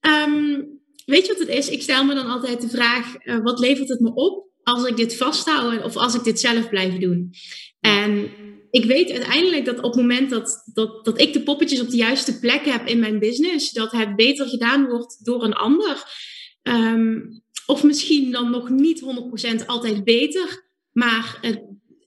[0.00, 1.68] Um, weet je wat het is?
[1.68, 4.96] Ik stel me dan altijd de vraag: uh, wat levert het me op als ik
[4.96, 7.30] dit vasthoud of als ik dit zelf blijf doen?
[7.80, 8.30] En
[8.70, 11.96] ik weet uiteindelijk dat op het moment dat, dat, dat ik de poppetjes op de
[11.96, 16.04] juiste plek heb in mijn business, dat het beter gedaan wordt door een ander.
[16.62, 19.02] Um, of misschien dan nog niet
[19.62, 21.62] 100% altijd beter, maar het,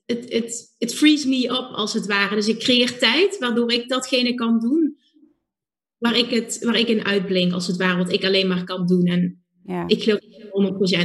[0.06, 2.34] het, het, het frees me up als het ware.
[2.34, 4.96] Dus ik creëer tijd waardoor ik datgene kan doen
[5.98, 8.86] waar ik, het, waar ik in uitblink, als het ware, wat ik alleen maar kan
[8.86, 9.04] doen.
[9.04, 9.84] En ja.
[9.86, 10.20] ik geloof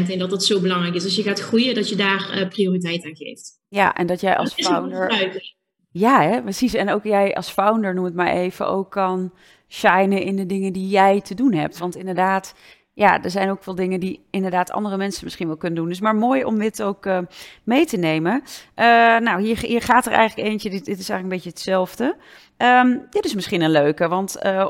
[0.05, 1.03] 100% in dat dat zo belangrijk is.
[1.03, 3.59] Als je gaat groeien, dat je daar uh, prioriteit aan geeft.
[3.67, 5.53] Ja, en dat jij als founder.
[5.91, 6.73] Ja, hè, precies.
[6.73, 9.33] En ook jij als founder, noem het maar even, ook kan
[9.67, 11.77] shinen in de dingen die jij te doen hebt.
[11.77, 12.55] Want inderdaad,
[13.01, 15.89] ja, er zijn ook veel dingen die inderdaad andere mensen misschien wel kunnen doen.
[15.89, 17.17] Dus maar mooi om dit ook uh,
[17.63, 18.41] mee te nemen.
[18.43, 18.85] Uh,
[19.17, 22.15] nou, hier, hier gaat er eigenlijk eentje, dit, is eigenlijk een beetje hetzelfde.
[22.57, 24.69] Um, dit is misschien een leuke, want uh,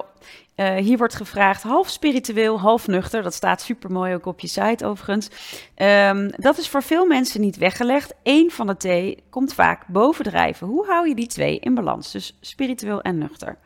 [0.55, 3.23] hier wordt gevraagd half spiritueel, half nuchter.
[3.23, 5.29] Dat staat super mooi ook op je site overigens.
[5.75, 8.13] Um, dat is voor veel mensen niet weggelegd.
[8.23, 10.67] Eén van de twee komt vaak bovendrijven.
[10.67, 12.11] Hoe hou je die twee in balans?
[12.11, 13.57] Dus spiritueel en nuchter.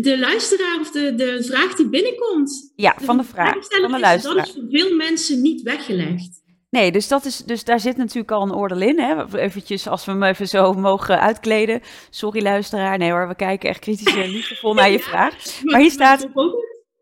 [0.00, 2.72] De luisteraar of de, de vraag die binnenkomt.
[2.76, 3.54] Ja, van de vraag.
[3.68, 4.36] Van de luisteraar.
[4.36, 6.42] Dat is voor veel mensen niet weggelegd.
[6.70, 8.98] Nee, dus, dat is, dus daar zit natuurlijk al een oordeel in.
[8.98, 9.38] Hè?
[9.38, 11.80] Eventjes, als we hem even zo mogen uitkleden.
[12.10, 12.98] Sorry luisteraar.
[12.98, 15.34] Nee hoor, we kijken echt kritisch en liefdevol naar je vraag.
[15.62, 16.28] Maar hier staat,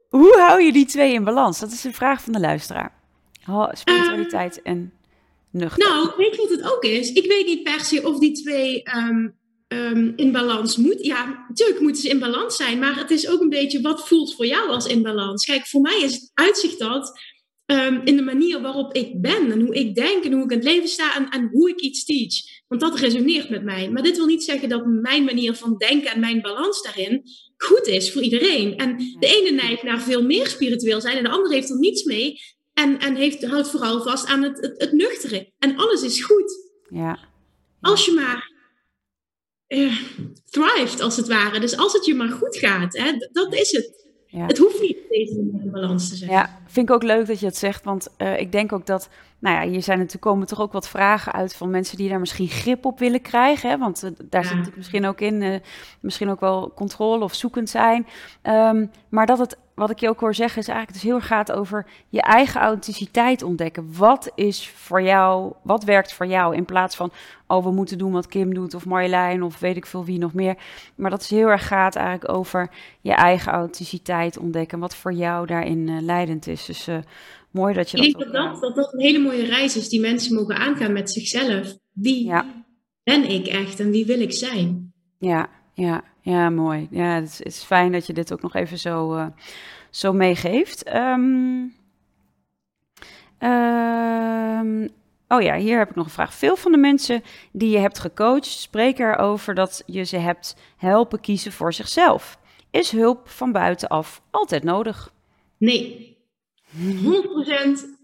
[0.09, 1.61] hoe hou je die twee in balans?
[1.61, 2.95] Dat is een vraag van de luisteraar.
[3.73, 4.93] Spiritualiteit en
[5.51, 5.89] nuchter.
[5.89, 7.13] Nou, weet je wat het ook is?
[7.13, 9.29] Ik weet niet per se of die twee ehm,
[9.69, 11.05] um, in balans moet.
[11.05, 14.35] Ja, natuurlijk moeten ze in balans zijn, maar het is ook een beetje wat voelt
[14.35, 15.45] voor jou als in balans.
[15.45, 17.21] Kijk, voor mij is het uitzicht dat
[17.67, 20.57] um, in de manier waarop ik ben en hoe ik denk en hoe ik in
[20.57, 22.35] het leven sta en, en hoe ik iets teach.
[22.69, 23.91] Want dat resoneert met mij.
[23.91, 27.23] Maar dit wil niet zeggen dat mijn manier van denken en mijn balans daarin
[27.57, 28.77] goed is voor iedereen.
[28.77, 32.05] En de ene neigt naar veel meer spiritueel zijn en de andere heeft er niets
[32.05, 32.39] mee.
[32.73, 35.53] En, en heeft, houdt vooral vast aan het, het, het nuchtere.
[35.59, 36.71] En alles is goed.
[36.89, 37.19] Ja.
[37.81, 38.56] Als je maar
[39.69, 39.97] uh,
[40.51, 41.61] thrived, als het ware.
[41.61, 44.05] Dus als het je maar goed gaat, hè, dat is het.
[44.27, 44.47] Ja.
[44.47, 46.31] Het hoeft niet steeds in balans te zijn.
[46.31, 49.09] Ja, vind ik ook leuk dat je het zegt, want uh, ik denk ook dat,
[49.39, 52.21] nou ja, hier zijn natuurlijk komen toch ook wat vragen uit van mensen die daar
[52.21, 53.79] misschien grip op willen krijgen, hè?
[53.79, 54.47] want uh, daar ja.
[54.47, 55.57] zit natuurlijk misschien ook in, uh,
[56.01, 58.07] misschien ook wel controle of zoekend zijn,
[58.43, 61.27] um, maar dat het wat ik je ook hoor zeggen is eigenlijk dus heel erg
[61.27, 63.97] gaat over je eigen authenticiteit ontdekken.
[63.97, 67.13] Wat is voor jou, wat werkt voor jou in plaats van,
[67.47, 70.35] oh we moeten doen wat Kim doet of Marjolein of weet ik veel wie nog
[70.35, 70.57] meer.
[70.95, 72.71] Maar dat is heel erg gaat eigenlijk over
[73.01, 74.79] je eigen authenticiteit ontdekken.
[74.79, 76.65] Wat voor jou daarin uh, leidend is.
[76.65, 76.99] Dus uh,
[77.51, 78.07] mooi dat je dat...
[78.07, 81.11] Ik denk dat, dat dat een hele mooie reis is die mensen mogen aangaan met
[81.11, 81.77] zichzelf.
[81.93, 82.65] Wie ja.
[83.03, 84.93] ben ik echt en wie wil ik zijn?
[85.19, 86.89] Ja, ja, ja, mooi.
[86.91, 89.27] Ja, het is, fijn dat je dit ook nog even zo, uh,
[89.91, 90.95] zo meegeeft.
[90.95, 91.75] Um,
[93.41, 94.89] um,
[95.29, 96.35] oh ja, hier heb ik nog een vraag.
[96.35, 97.23] Veel van de mensen
[97.53, 102.39] die je hebt gecoacht spreken erover dat je ze hebt helpen kiezen voor zichzelf.
[102.71, 105.13] Is hulp van buitenaf altijd nodig?
[105.59, 106.17] Nee.
[106.77, 106.79] 100%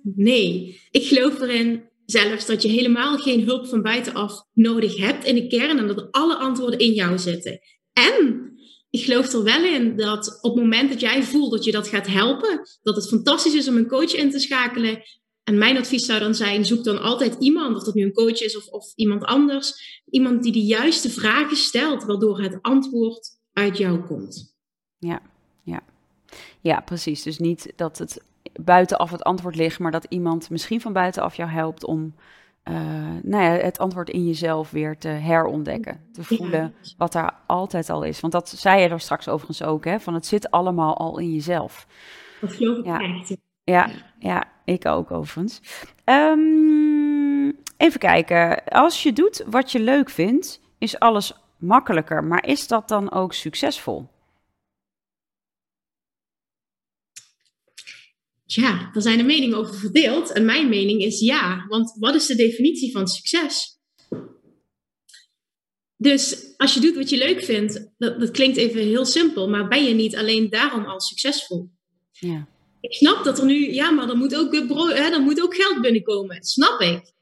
[0.02, 0.80] nee.
[0.90, 5.46] Ik geloof erin zelfs dat je helemaal geen hulp van buitenaf nodig hebt in de
[5.46, 7.60] kern en dat alle antwoorden in jou zitten.
[7.92, 8.50] En
[8.90, 11.88] ik geloof er wel in dat op het moment dat jij voelt dat je dat
[11.88, 15.02] gaat helpen, dat het fantastisch is om een coach in te schakelen.
[15.44, 18.40] En mijn advies zou dan zijn: zoek dan altijd iemand, of dat nu een coach
[18.40, 23.78] is of, of iemand anders, iemand die de juiste vragen stelt, waardoor het antwoord uit
[23.78, 24.56] jou komt.
[24.98, 25.22] Ja,
[25.64, 25.82] ja.
[26.60, 27.22] Ja, precies.
[27.22, 28.22] Dus niet dat het
[28.60, 32.14] buitenaf het antwoord ligt, maar dat iemand misschien van buitenaf jou helpt om
[32.64, 32.74] uh,
[33.22, 36.00] nou ja, het antwoord in jezelf weer te herontdekken.
[36.12, 38.20] Te voelen wat er altijd al is.
[38.20, 40.00] Want dat zei je er straks overigens ook, hè?
[40.00, 41.86] Van het zit allemaal al in jezelf.
[42.40, 43.00] Dat geloof ik ja.
[43.00, 43.36] echt.
[43.64, 45.60] Ja, ja, ik ook overigens.
[46.04, 48.64] Um, even kijken.
[48.64, 52.24] Als je doet wat je leuk vindt, is alles makkelijker.
[52.24, 54.08] Maar is dat dan ook succesvol?
[58.54, 60.32] Ja, daar zijn de meningen over verdeeld.
[60.32, 61.66] En mijn mening is ja.
[61.68, 63.80] Want wat is de definitie van succes?
[65.96, 69.68] Dus als je doet wat je leuk vindt, dat, dat klinkt even heel simpel, maar
[69.68, 71.70] ben je niet alleen daarom al succesvol?
[72.10, 72.48] Ja.
[72.80, 74.54] Ik snap dat er nu, ja, maar dan moet ook,
[74.96, 76.42] hè, dan moet ook geld binnenkomen.
[76.42, 77.12] snap ik.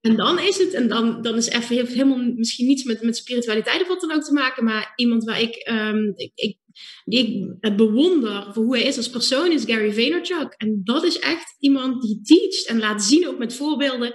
[0.00, 3.16] En dan is het, en dan, dan is even heeft helemaal misschien niets met, met
[3.16, 6.56] spiritualiteit of wat dan ook te maken, maar iemand waar ik, um, ik, ik
[7.04, 10.54] die ik bewonder voor hoe hij is als persoon, is Gary Vaynerchuk.
[10.56, 14.12] En dat is echt iemand die teacht en laat zien, ook met voorbeelden,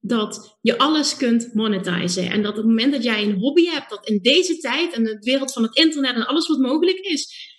[0.00, 2.30] dat je alles kunt monetizen.
[2.30, 5.04] En dat op het moment dat jij een hobby hebt, dat in deze tijd en
[5.04, 7.50] de wereld van het internet en alles wat mogelijk is,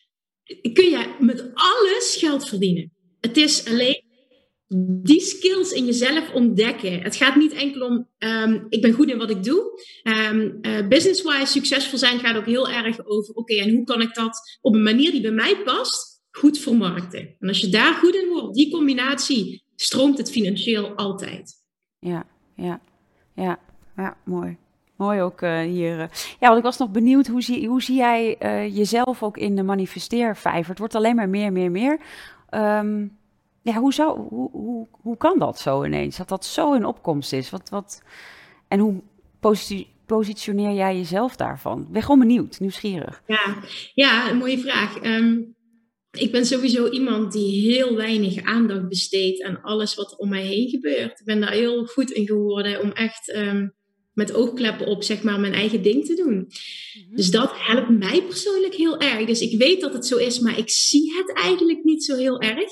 [0.73, 2.91] kun je met alles geld verdienen.
[3.19, 4.02] Het is alleen
[4.85, 7.01] die skills in jezelf ontdekken.
[7.01, 9.81] Het gaat niet enkel om, um, ik ben goed in wat ik doe.
[10.03, 14.57] Um, Business-wise succesvol zijn gaat ook heel erg over, oké, en hoe kan ik dat
[14.61, 17.35] op een manier die bij mij past, goed vermarkten.
[17.39, 21.53] En als je daar goed in wordt, die combinatie, stroomt het financieel altijd.
[21.99, 22.81] Ja, ja,
[23.35, 23.59] ja,
[23.95, 24.57] ja, mooi.
[24.97, 25.97] Mooi ook uh, hier.
[26.39, 28.37] Ja, want ik was nog benieuwd, hoe zie, hoe zie jij
[28.71, 30.69] jezelf ook in de manifesteervijver?
[30.69, 31.99] Het wordt alleen maar meer, meer, meer.
[32.51, 33.17] Um,
[33.63, 36.17] ja, hoe, zou, hoe, hoe, hoe kan dat zo ineens?
[36.17, 37.49] Dat dat zo in opkomst is?
[37.49, 38.03] Wat, wat,
[38.67, 39.01] en hoe
[39.39, 41.81] posi positioneer jij jezelf daarvan?
[41.81, 43.23] Ik ben gewoon benieuwd, nieuwsgierig.
[43.27, 43.55] Ja,
[43.93, 45.03] ja een mooie vraag.
[45.03, 45.55] Um,
[46.11, 50.45] ik ben sowieso iemand die heel weinig aandacht besteedt aan alles wat er om mij
[50.45, 51.19] heen gebeurt.
[51.19, 53.73] Ik ben daar heel goed in geworden om echt um,
[54.13, 56.35] met oogkleppen op, zeg maar, mijn eigen ding te doen.
[56.35, 57.15] Mhm.
[57.15, 59.25] Dus dat helpt mij persoonlijk heel erg.
[59.25, 62.41] Dus ik weet dat het zo is, maar ik zie het eigenlijk niet zo heel
[62.41, 62.69] erg.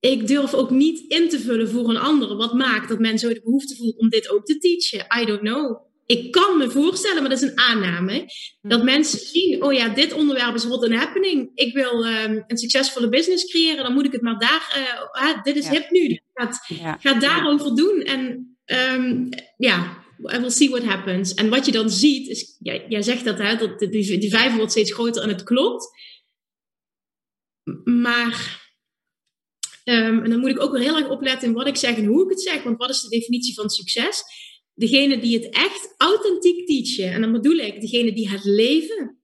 [0.00, 2.36] Ik durf ook niet in te vullen voor een ander.
[2.36, 5.20] Wat maakt dat men zo de behoefte voelt om dit ook te teachen?
[5.22, 8.26] I don't know ik kan me voorstellen, maar dat is een aanname,
[8.60, 11.50] dat mensen zien, oh ja, dit onderwerp is hot and happening.
[11.54, 15.56] Ik wil um, een succesvolle business creëren, dan moet ik het maar daar, uh, dit
[15.56, 15.70] is ja.
[15.70, 16.20] hip nu.
[16.34, 16.96] Gaat, ja.
[17.00, 18.02] gaat daarover doen.
[18.02, 18.56] En
[18.94, 21.34] um, ja, I will see what happens.
[21.34, 24.56] En wat je dan ziet, is, jij, jij zegt dat, hè, dat die, die vijver
[24.56, 25.88] wordt steeds groter en het klopt.
[27.84, 28.57] Maar
[29.88, 32.04] um, en dan moet ik ook wel heel erg opletten in wat ik zeg en
[32.04, 32.62] hoe ik het zeg.
[32.62, 34.22] Want wat is de definitie van succes?
[34.78, 39.18] degene die het echt authentiek teachen, en dan bedoel ik degene die het leven,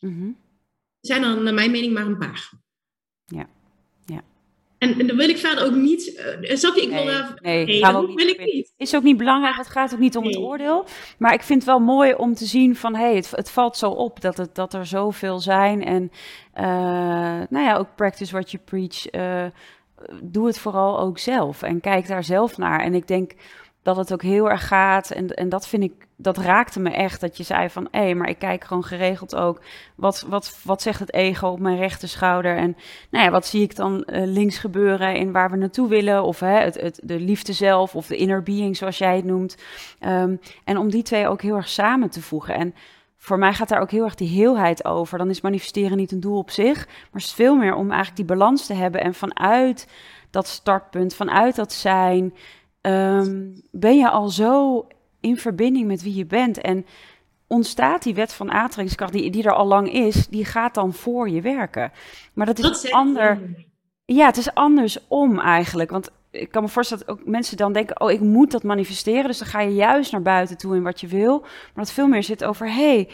[0.00, 0.40] mm
[1.00, 2.52] zijn er naar mijn mening maar een paar.
[3.24, 3.48] Ja.
[4.06, 4.22] ja.
[4.78, 6.24] En, en dan wil ik verder ook niet.
[6.40, 6.82] Uh, snap je?
[6.82, 7.38] Ik wil daar.
[7.42, 8.72] Nee, nee dat wil ik niet.
[8.76, 9.56] Is ook niet belangrijk.
[9.56, 10.86] Het gaat ook niet om het oordeel.
[11.18, 13.90] Maar ik vind het wel mooi om te zien van hey, het, het valt zo
[13.90, 15.84] op dat, het, dat er zoveel zijn.
[15.84, 16.10] En
[16.54, 16.62] uh,
[17.48, 19.14] nou ja, ook practice what you preach.
[19.14, 19.50] Uh,
[20.22, 21.62] doe het vooral ook zelf.
[21.62, 22.80] En kijk daar zelf naar.
[22.80, 23.32] En ik denk
[23.82, 25.10] dat het ook heel erg gaat.
[25.10, 27.20] En, en dat vind ik, dat raakte me echt.
[27.20, 29.60] Dat je zei van, hé, hey, maar ik kijk gewoon geregeld ook.
[29.94, 32.56] Wat, wat, wat zegt het ego op mijn rechter schouder?
[32.56, 32.76] En
[33.10, 36.24] nou ja, wat zie ik dan uh, links gebeuren in waar we naartoe willen?
[36.24, 39.56] Of hè, het, het, de liefde zelf of de inner being, zoals jij het noemt.
[40.00, 42.54] Um, en om die twee ook heel erg samen te voegen.
[42.54, 42.74] En
[43.22, 45.18] voor mij gaat daar ook heel erg die heelheid over.
[45.18, 48.16] Dan is manifesteren niet een doel op zich, maar het is veel meer om eigenlijk
[48.16, 49.00] die balans te hebben.
[49.00, 49.88] En vanuit
[50.30, 52.34] dat startpunt, vanuit dat zijn
[52.80, 54.86] um, ben je al zo
[55.20, 56.60] in verbinding met wie je bent.
[56.60, 56.86] En
[57.46, 61.28] ontstaat die wet van aantrekkingskracht, die, die er al lang is, die gaat dan voor
[61.28, 61.92] je werken.
[62.32, 63.40] Maar dat is ander.
[64.04, 65.90] Ja, het is andersom eigenlijk.
[65.90, 69.26] Want ik kan me voorstellen dat ook mensen dan denken: oh, ik moet dat manifesteren.
[69.26, 71.40] Dus dan ga je juist naar buiten toe in wat je wil.
[71.40, 73.08] Maar dat veel meer zit over: hey,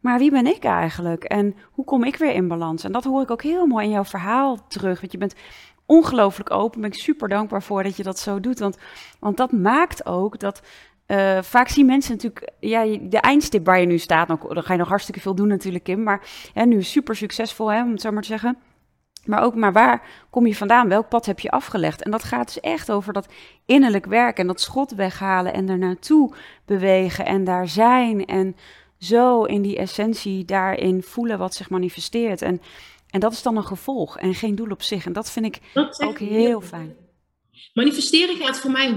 [0.00, 1.24] maar wie ben ik eigenlijk?
[1.24, 2.84] En hoe kom ik weer in balans?
[2.84, 5.00] En dat hoor ik ook heel mooi in jouw verhaal terug.
[5.00, 5.34] Want je bent
[5.86, 6.80] ongelooflijk open.
[6.80, 8.58] Ben ik super dankbaar voor dat je dat zo doet.
[8.58, 8.78] Want,
[9.18, 10.62] want dat maakt ook dat.
[11.06, 14.78] Uh, vaak zien mensen natuurlijk, ja, de eindstip waar je nu staat, dan ga je
[14.78, 16.02] nog hartstikke veel doen natuurlijk, Kim.
[16.02, 18.58] Maar ja, nu super succesvol, hè, om het zo maar te zeggen.
[19.24, 20.88] Maar ook, maar waar kom je vandaan?
[20.88, 22.02] Welk pad heb je afgelegd?
[22.02, 23.28] En dat gaat dus echt over dat
[23.66, 28.26] innerlijk werken en dat schot weghalen en er naartoe bewegen en daar zijn.
[28.26, 28.56] En
[28.98, 32.42] zo in die essentie daarin voelen wat zich manifesteert.
[32.42, 32.60] En
[33.12, 35.06] en dat is dan een gevolg en geen doel op zich.
[35.06, 35.60] En dat vind ik
[35.98, 36.96] ook heel fijn.
[37.74, 38.90] Manifesteren gaat voor mij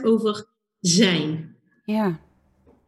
[0.00, 0.46] 100% over
[0.80, 1.56] zijn.
[1.84, 2.20] Ja.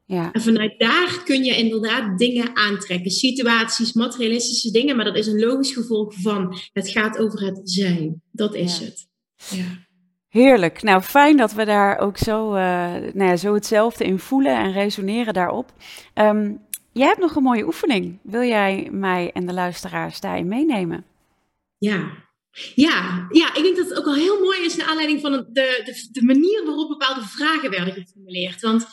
[0.08, 0.32] Ja.
[0.32, 3.10] En vanuit daar kun je inderdaad dingen aantrekken.
[3.10, 4.96] Situaties, materialistische dingen.
[4.96, 8.22] Maar dat is een logisch gevolg van het gaat over het zijn.
[8.32, 9.08] Dat is het.
[9.50, 9.86] Ja.
[10.28, 10.82] Heerlijk.
[10.82, 12.60] Nou, fijn dat we daar ook zo, uh,
[12.94, 15.72] nou ja, zo hetzelfde in voelen en resoneren daarop.
[16.14, 18.18] Um, Jij hebt nog een mooie oefening.
[18.22, 21.04] Wil jij mij en de luisteraars daarin meenemen?
[21.78, 22.26] Ja.
[22.74, 25.46] Ja, ja, ik denk dat het ook al heel mooi is naar aanleiding van de,
[25.52, 28.60] de, de manier waarop bepaalde vragen werden geformuleerd.
[28.60, 28.86] Want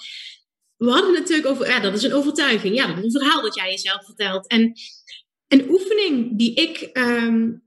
[0.77, 2.75] we hadden natuurlijk over, ja, dat is een overtuiging.
[2.75, 4.47] Ja, dat is een verhaal dat jij jezelf vertelt.
[4.47, 4.73] En
[5.47, 7.63] een oefening die ik um,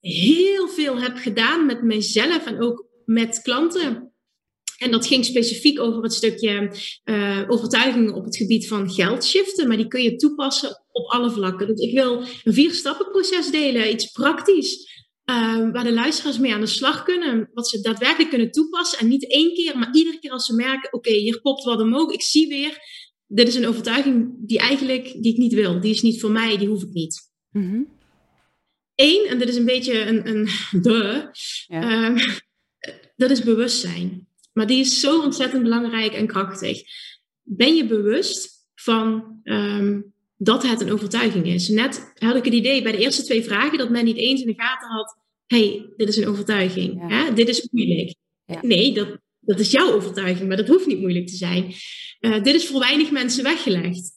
[0.00, 4.12] heel veel heb gedaan met mezelf en ook met klanten,
[4.78, 6.72] en dat ging specifiek over het stukje
[7.04, 11.30] uh, overtuigingen op het gebied van geld shiften, maar die kun je toepassen op alle
[11.30, 11.66] vlakken.
[11.66, 14.97] Dus ik wil een vier-stappen-proces delen, iets praktisch,
[15.30, 18.98] uh, waar de luisteraars mee aan de slag kunnen, wat ze daadwerkelijk kunnen toepassen.
[18.98, 22.12] En niet één keer, maar iedere keer als ze merken: oké, hier popt wat omhoog,
[22.12, 22.78] ik zie weer,
[23.26, 26.56] dit is een overtuiging die eigenlijk die ik niet wil, die is niet voor mij,
[26.58, 27.30] die hoef ik niet.
[27.50, 27.96] Mm
[28.94, 30.48] Eén, en dit is een beetje een, een
[30.82, 31.28] de,
[31.66, 32.10] ja.
[32.10, 32.26] uh,
[33.16, 34.28] dat is bewustzijn.
[34.52, 36.82] Maar die is zo ontzettend belangrijk en krachtig.
[37.42, 41.68] Ben je bewust van um, dat het een overtuiging is?
[41.68, 44.46] Net had ik het idee bij de eerste twee vragen dat men niet eens in
[44.46, 45.16] de gaten had:
[45.46, 47.10] hey, dit is een overtuiging.
[47.10, 47.32] Hè?
[47.32, 48.14] Dit is moeilijk.
[48.44, 48.58] Ja.
[48.62, 51.74] Nee, dat, dat is jouw overtuiging, maar dat hoeft niet moeilijk te zijn.
[52.20, 54.10] Uh, dit is voor weinig mensen weggelegd.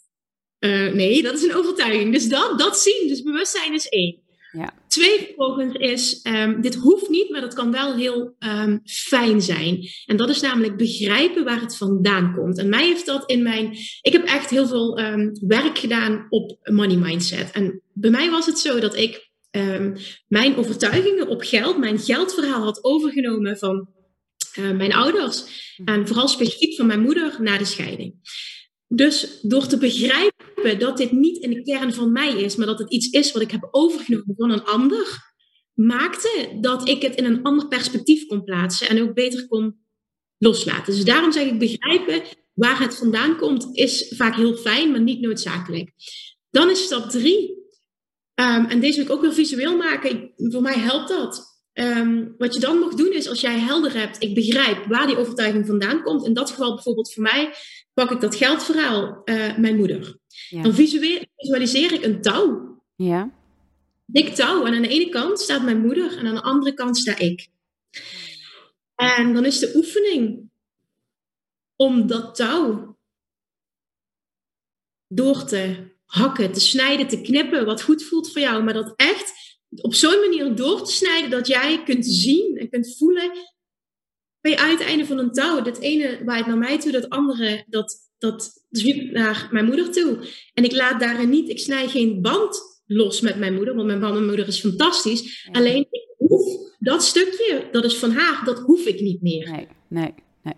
[0.59, 2.13] Uh, nee, dat is een overtuiging.
[2.13, 4.19] Dus dat, dat zien, dus bewustzijn is één.
[4.51, 4.73] Ja.
[4.91, 9.87] Twee vervolgens is, um, dit hoeft niet, maar dat kan wel heel um, fijn zijn.
[10.05, 12.57] En dat is namelijk begrijpen waar het vandaan komt.
[12.57, 16.57] En mij heeft dat in mijn, ik heb echt heel veel um, werk gedaan op
[16.71, 17.51] money mindset.
[17.51, 19.29] En bij mij was het zo dat ik
[20.27, 23.89] mijn overtuigingen op geld, mijn geldverhaal had overgenomen van
[24.55, 25.43] mijn ouders.
[25.85, 28.13] En vooral specifiek van mijn moeder na de scheiding.
[28.87, 32.79] Dus door te begrijpen dat dit niet in de kern van mij is, maar dat
[32.79, 35.33] het iets is wat ik heb overgenomen van een ander,
[35.73, 39.79] maakte dat ik het in een ander perspectief kon plaatsen en ook beter kon
[40.37, 40.93] loslaten.
[40.93, 42.21] Dus daarom zeg ik begrijpen
[42.53, 45.91] waar het vandaan komt, is vaak heel fijn, maar niet noodzakelijk.
[46.49, 47.61] Dan is stap drie,
[48.35, 51.49] um, en deze wil ik ook wel visueel maken, voor mij helpt dat.
[51.73, 55.17] Um, wat je dan mag doen is, als jij helder hebt, ik begrijp waar die
[55.17, 56.25] overtuiging vandaan komt.
[56.25, 57.53] In dat geval bijvoorbeeld voor mij,
[57.93, 60.19] pak ik dat geldverhaal, uh, mijn moeder.
[60.49, 62.79] Dan visualiseer ik een touw.
[62.95, 63.31] Ja.
[64.05, 64.65] Dik touw.
[64.65, 67.49] En aan de ene kant staat mijn moeder en aan de andere kant sta ik.
[68.95, 70.49] En dan is de oefening
[71.75, 72.97] om dat touw
[75.07, 79.33] door te hakken, te snijden, te knippen, wat goed voelt voor jou, maar dat echt
[79.75, 83.31] op zo'n manier door te snijden dat jij kunt zien en kunt voelen
[84.41, 85.61] bij het uiteinde van een touw.
[85.61, 90.27] Dat ene waait naar mij toe, dat andere dat, dat zwiep naar mijn moeder toe.
[90.53, 93.99] En ik laat daarin niet, ik snij geen band los met mijn moeder, want mijn
[93.99, 95.49] band met mijn moeder is fantastisch.
[95.51, 99.51] Alleen ik hoef dat stukje, dat is van haar, dat hoef ik niet meer.
[99.51, 100.13] Nee, nee,
[100.43, 100.53] nee.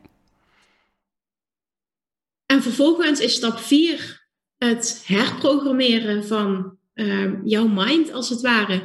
[2.45, 4.21] En vervolgens is stap 4
[4.57, 8.81] het herprogrammeren van uh, jouw mind als het ware.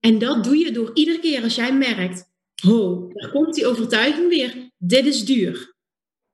[0.00, 2.24] En dat doe je door iedere keer als jij merkt,
[2.68, 5.76] oh, daar komt die overtuiging weer, dit is duur.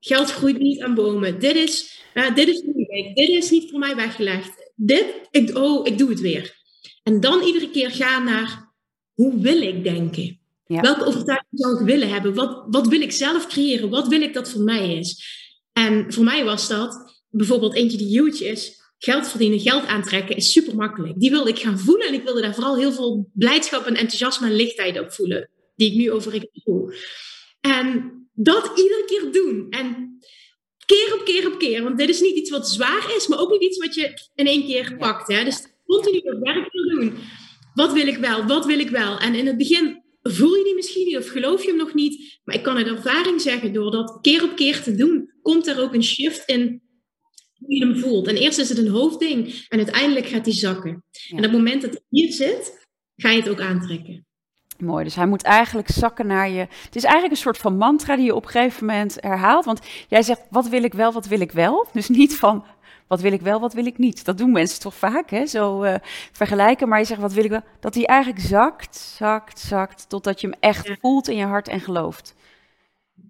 [0.07, 1.41] Geld groeit niet aan bomen.
[1.41, 3.17] Dit is, uh, dit is moeilijk.
[3.17, 4.73] Dit is niet voor mij weggelegd.
[4.75, 6.57] Dit, ik, oh, ik doe het weer.
[7.03, 8.73] En dan iedere keer gaan naar,
[9.15, 10.39] hoe wil ik denken?
[10.67, 12.35] Welke overtuiging zou ik willen hebben?
[12.35, 13.91] Wat, wat wil ik zelf creëren?
[13.91, 15.25] Wat wil ik dat voor mij is?
[15.73, 20.53] En voor mij was dat bijvoorbeeld eentje die huge is geld verdienen, geld aantrekken is
[20.53, 21.21] super makkelijk.
[21.21, 24.47] Die wilde ik gaan voelen en ik wilde daar vooral heel veel blijdschap en enthousiasme
[24.47, 26.91] en lichtheid op voelen, die ik nu over voel.
[27.61, 29.67] En dat iedere keer doen.
[29.71, 30.19] En
[30.87, 33.51] keer op keer op keer, want dit is niet iets wat zwaar is, maar ook
[33.51, 35.29] niet iets wat je in één keer pakt.
[35.29, 35.45] Hè?
[35.45, 37.15] Dus continu dat werk doen.
[37.75, 38.47] Wat wil ik wel?
[38.47, 39.19] Wat wil ik wel?
[39.19, 42.41] En in het begin voel je die misschien niet of geloof je hem nog niet.
[42.45, 45.81] Maar ik kan uit ervaring zeggen, door dat keer op keer te doen, komt er
[45.81, 46.83] ook een shift in
[47.55, 48.27] hoe je hem voelt.
[48.27, 51.05] En eerst is het een hoofdding en uiteindelijk gaat die zakken.
[51.29, 54.27] En op het moment dat hij hier zit, ga je het ook aantrekken.
[54.85, 56.61] Mooi, dus hij moet eigenlijk zakken naar je.
[56.85, 59.65] Het is eigenlijk een soort van mantra die je op een gegeven moment herhaalt.
[59.65, 61.87] Want jij zegt, wat wil ik wel, wat wil ik wel?
[61.93, 62.65] Dus niet van,
[63.07, 64.25] wat wil ik wel, wat wil ik niet?
[64.25, 65.47] Dat doen mensen toch vaak, hè?
[65.47, 65.95] zo uh,
[66.33, 66.89] vergelijken.
[66.89, 67.63] Maar je zegt, wat wil ik wel?
[67.81, 71.81] Dat hij eigenlijk zakt, zakt, zakt, totdat je hem echt voelt in je hart en
[71.81, 72.35] gelooft.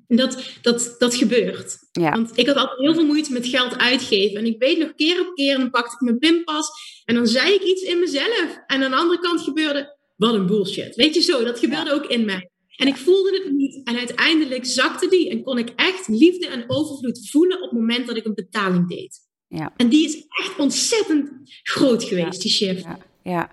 [0.08, 1.78] En dat, dat, dat gebeurt.
[1.92, 2.10] Ja.
[2.10, 4.38] Want ik had altijd heel veel moeite met geld uitgeven.
[4.38, 6.70] En ik weet nog keer op keer, dan pakte ik mijn pinpas
[7.04, 8.58] en dan zei ik iets in mezelf.
[8.66, 10.94] En aan de andere kant gebeurde, wat een bullshit.
[10.94, 12.50] Weet je zo, dat gebeurde ook in mij.
[12.76, 13.80] En ik voelde het niet.
[13.84, 18.06] En uiteindelijk zakte die en kon ik echt liefde en overvloed voelen op het moment
[18.06, 19.20] dat ik een betaling deed.
[19.48, 19.72] Ja.
[19.76, 21.30] En die is echt ontzettend
[21.62, 22.82] groot geweest, die shift.
[22.82, 22.98] Ja.
[23.22, 23.50] Ja.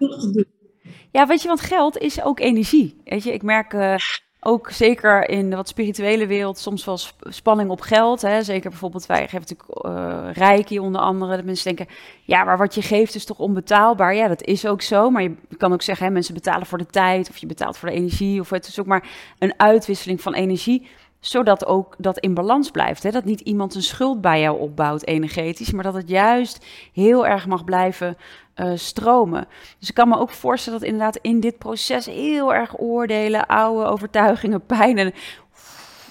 [1.11, 2.95] ja, weet je, want geld is ook energie.
[3.03, 3.73] Weet je, ik merk...
[3.73, 3.95] Uh
[4.43, 8.21] ook zeker in de wat spirituele wereld soms wel spanning op geld.
[8.21, 8.43] Hè?
[8.43, 11.35] Zeker bijvoorbeeld, wij geven natuurlijk uh, Reiki onder andere.
[11.35, 14.15] Dat mensen denken, ja, maar wat je geeft is toch onbetaalbaar?
[14.15, 15.09] Ja, dat is ook zo.
[15.09, 17.89] Maar je kan ook zeggen, hè, mensen betalen voor de tijd of je betaalt voor
[17.89, 18.39] de energie.
[18.39, 20.87] Of het is ook maar een uitwisseling van energie
[21.21, 23.03] zodat ook dat in balans blijft.
[23.03, 23.11] Hè?
[23.11, 27.47] Dat niet iemand een schuld bij jou opbouwt energetisch, maar dat het juist heel erg
[27.47, 28.17] mag blijven
[28.55, 29.47] uh, stromen.
[29.79, 33.85] Dus ik kan me ook voorstellen dat inderdaad in dit proces heel erg oordelen, oude
[33.85, 35.13] overtuigingen, pijnen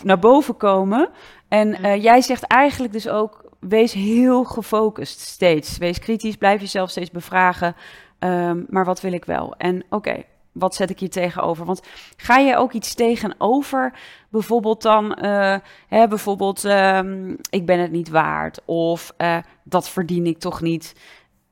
[0.03, 1.09] naar boven komen.
[1.49, 5.79] En uh, jij zegt eigenlijk dus ook, wees heel gefocust steeds.
[5.79, 7.77] Wees kritisch, blijf jezelf steeds bevragen.
[8.19, 9.55] Um, maar wat wil ik wel?
[9.57, 10.23] En oké,
[10.53, 11.65] wat zet ik hier tegenover?
[11.65, 11.83] Want
[12.17, 13.93] ga je ook iets tegenover,
[14.29, 15.57] bijvoorbeeld dan, uh,
[15.89, 20.95] hè, bijvoorbeeld, um, ik ben het niet waard of uh, dat verdien ik toch niet.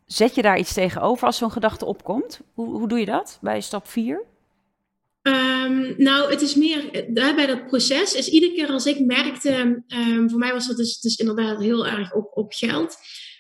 [0.09, 2.41] Zet je daar iets tegenover als zo'n gedachte opkomt?
[2.55, 4.15] Hoe, hoe doe je dat bij stap 4?
[5.23, 9.01] Um, ehm, nou, het is meer daar bij dat proces is iedere keer als ik
[9.01, 12.97] merkte, um, voor mij was dat dus, dus inderdaad heel erg op, op geld,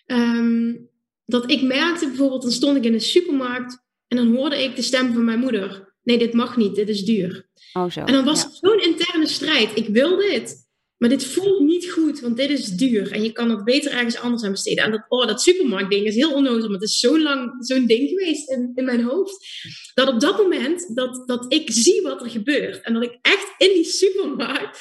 [0.06, 0.88] um,
[1.24, 4.82] dat ik merkte bijvoorbeeld, dan stond ik in de supermarkt en dan hoorde ik de
[4.82, 5.94] stem van mijn moeder.
[6.02, 7.48] Nee, dit mag niet, dit is duur.
[7.72, 8.00] Oh, zo.
[8.00, 8.46] En dan was ja.
[8.46, 9.76] het zo'n interne strijd.
[9.76, 10.67] Ik wil dit.
[10.98, 13.12] Maar dit voelt niet goed, want dit is duur.
[13.12, 14.84] En je kan het beter ergens anders aan besteden.
[14.84, 18.08] En dat, oh, dat supermarktding is heel onnozel, maar het is zo lang zo'n ding
[18.08, 19.46] geweest in, in mijn hoofd.
[19.94, 22.80] Dat op dat moment dat, dat ik zie wat er gebeurt.
[22.80, 24.78] En dat ik echt in die supermarkt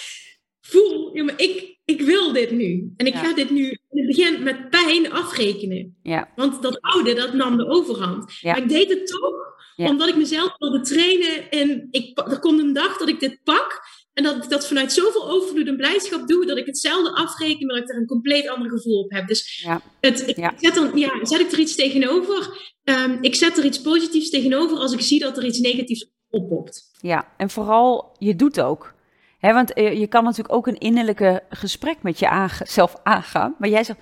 [0.62, 2.94] voel, ja, maar ik, ik wil dit nu.
[2.96, 5.98] En ik ga dit nu in het begin met pijn afrekenen.
[6.04, 6.32] Ja.
[6.36, 8.42] Want dat oude, dat nam de overhand.
[8.42, 9.36] Maar ik deed het toch,
[9.76, 11.50] omdat ik mezelf wilde trainen.
[11.50, 13.82] En ik, er komt een dag dat ik dit pak.
[14.18, 17.76] En dat ik dat vanuit zoveel overvloed en blijdschap doe, dat ik hetzelfde afreken, maar
[17.76, 19.28] dat ik er een compleet ander gevoel op heb.
[19.28, 19.82] Dus ja.
[20.00, 22.58] het, ik Zet, dan, ja, zet ik er iets tegenover?
[22.84, 26.90] Um, ik zet er iets positiefs tegenover als ik zie dat er iets negatiefs oppopt.
[27.02, 28.94] Ja, en vooral, je doet ook.
[29.38, 33.56] He, want eh, je kan natuurlijk ook een innerlijke gesprek met jezelf aangaan.
[33.58, 34.00] Maar jij zegt,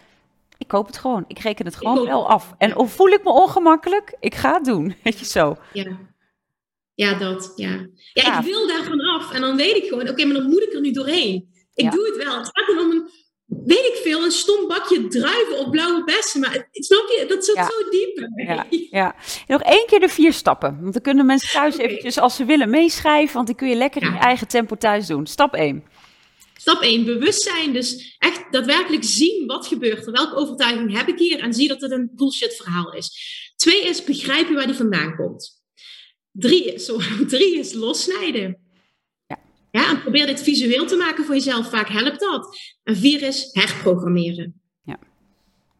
[0.57, 1.25] ik koop het gewoon.
[1.27, 2.53] Ik reken het gewoon wel af.
[2.57, 4.15] En of voel ik me ongemakkelijk?
[4.19, 4.95] Ik ga het doen.
[5.03, 5.57] Weet je zo.
[5.73, 5.97] Ja.
[6.95, 7.51] Ja, dat.
[7.55, 7.87] Ja.
[8.13, 9.33] ja, ik wil daarvan af.
[9.33, 11.53] En dan weet ik gewoon, oké, maar dan moet ik er nu doorheen.
[11.73, 12.37] Ik doe het wel.
[12.37, 13.09] Het gaat dan om een,
[13.65, 16.39] weet ik veel, een stom bakje druiven of blauwe bessen.
[16.39, 18.29] Maar snap je, dat zit zo diep.
[18.35, 19.15] Ja, ja.
[19.47, 20.77] nog één keer de vier stappen.
[20.81, 21.85] Want dan kunnen mensen thuis okay.
[21.85, 23.35] eventjes, als ze willen, meeschrijven.
[23.35, 25.27] Want die kun je lekker in je eigen tempo thuis doen.
[25.27, 25.83] Stap 1.
[26.57, 27.73] Stap 1, bewustzijn.
[27.73, 30.11] Dus echt daadwerkelijk zien wat gebeurt er.
[30.11, 31.39] Welke overtuiging heb ik hier?
[31.39, 33.09] En zie dat het een bullshit verhaal is.
[33.55, 35.54] Twee is begrijpen waar die vandaan komt.
[36.37, 36.91] Drie is,
[37.27, 38.57] drie is lossnijden.
[39.27, 39.39] Ja.
[39.71, 39.89] ja.
[39.89, 41.69] En probeer dit visueel te maken voor jezelf.
[41.69, 42.57] Vaak helpt dat.
[42.83, 44.61] En vier is herprogrammeren.
[44.83, 44.99] Ja.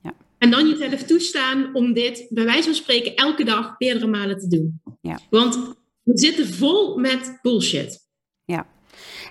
[0.01, 0.14] ja.
[0.38, 4.47] En dan jezelf toestaan om dit, bij wijze van spreken, elke dag meerdere malen te
[4.47, 4.82] doen.
[5.01, 5.20] Ja.
[5.30, 5.56] Want
[6.03, 8.03] we zitten vol met bullshit.
[8.45, 8.68] Ja.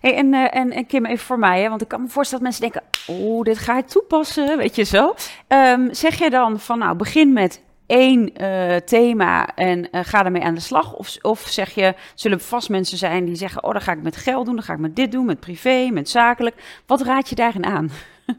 [0.00, 2.44] Hey, en, uh, en, en Kim, even voor mij, hè, want ik kan me voorstellen
[2.44, 5.14] dat mensen denken: oh, dit ga ik toepassen, weet je zo.
[5.48, 10.42] Um, zeg je dan van, nou, begin met één uh, thema en uh, ga ermee
[10.42, 10.94] aan de slag?
[10.94, 14.16] Of, of zeg je, zullen vast mensen zijn die zeggen, oh, dan ga ik met
[14.16, 16.56] geld doen, dan ga ik met dit doen, met privé, met zakelijk.
[16.86, 17.90] Wat raad je daarin aan?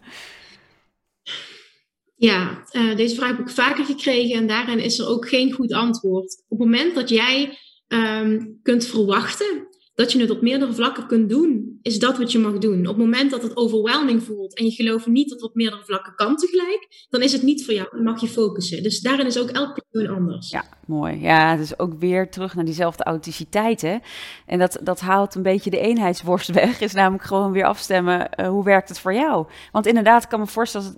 [2.17, 5.73] Ja, uh, deze vraag heb ik vaker gekregen en daarin is er ook geen goed
[5.73, 6.43] antwoord.
[6.47, 11.29] Op het moment dat jij um, kunt verwachten dat je het op meerdere vlakken kunt
[11.29, 12.79] doen, is dat wat je mag doen.
[12.79, 15.83] Op het moment dat het overwhelming voelt en je gelooft niet dat het op meerdere
[15.85, 17.87] vlakken kan tegelijk, dan is het niet voor jou.
[17.91, 18.83] Dan mag je focussen.
[18.83, 20.49] Dus daarin is ook elk persoon anders.
[20.49, 21.21] Ja, mooi.
[21.21, 23.81] Ja, dus ook weer terug naar diezelfde authenticiteit.
[23.81, 23.97] Hè?
[24.45, 26.81] En dat, dat haalt een beetje de eenheidsworst weg.
[26.81, 28.29] Is namelijk gewoon weer afstemmen.
[28.39, 29.45] Uh, hoe werkt het voor jou?
[29.71, 30.87] Want inderdaad, ik kan me voorstellen.
[30.87, 30.97] Dat,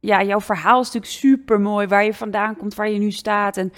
[0.00, 1.86] ja, jouw verhaal is natuurlijk super mooi.
[1.86, 3.56] Waar je vandaan komt, waar je nu staat.
[3.56, 3.72] En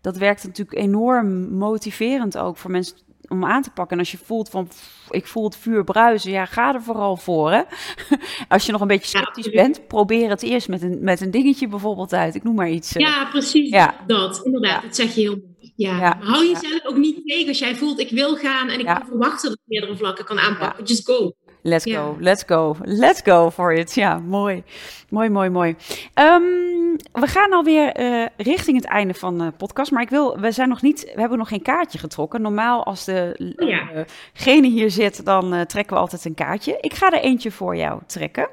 [0.00, 2.96] dat werkt natuurlijk enorm motiverend ook voor mensen
[3.30, 3.92] om aan te pakken.
[3.92, 7.16] En als je voelt van, pff, ik voel het vuur bruisen, ja, ga er vooral
[7.16, 7.50] voor.
[7.50, 7.62] Hè?
[8.48, 11.30] als je nog een beetje sceptisch ja, bent, probeer het eerst met een, met een
[11.30, 12.34] dingetje bijvoorbeeld uit.
[12.34, 12.92] Ik noem maar iets.
[12.92, 13.70] Ja, precies.
[13.70, 13.94] Ja.
[14.06, 14.82] Dat, inderdaad.
[14.82, 15.72] Dat zeg je heel mooi.
[15.76, 15.98] Ja.
[15.98, 19.06] Maar hou jezelf ook niet tegen als jij voelt, ik wil gaan en ik kan
[19.06, 20.84] verwachten dat ik meerdere vlakken kan aanpakken.
[20.84, 21.32] Just go.
[21.62, 22.00] Let's ja.
[22.00, 23.94] go, let's go, let's go for it.
[23.94, 24.62] Ja, mooi,
[25.08, 25.76] mooi, mooi, mooi.
[26.14, 30.52] Um, we gaan alweer uh, richting het einde van de podcast, maar ik wil, we
[30.52, 32.42] zijn nog niet, we hebben nog geen kaartje getrokken.
[32.42, 34.06] Normaal als degene
[34.44, 36.78] oh, uh, hier zit, dan uh, trekken we altijd een kaartje.
[36.80, 38.48] Ik ga er eentje voor jou trekken.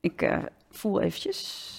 [0.00, 0.30] Ik
[0.70, 1.74] voel eventjes.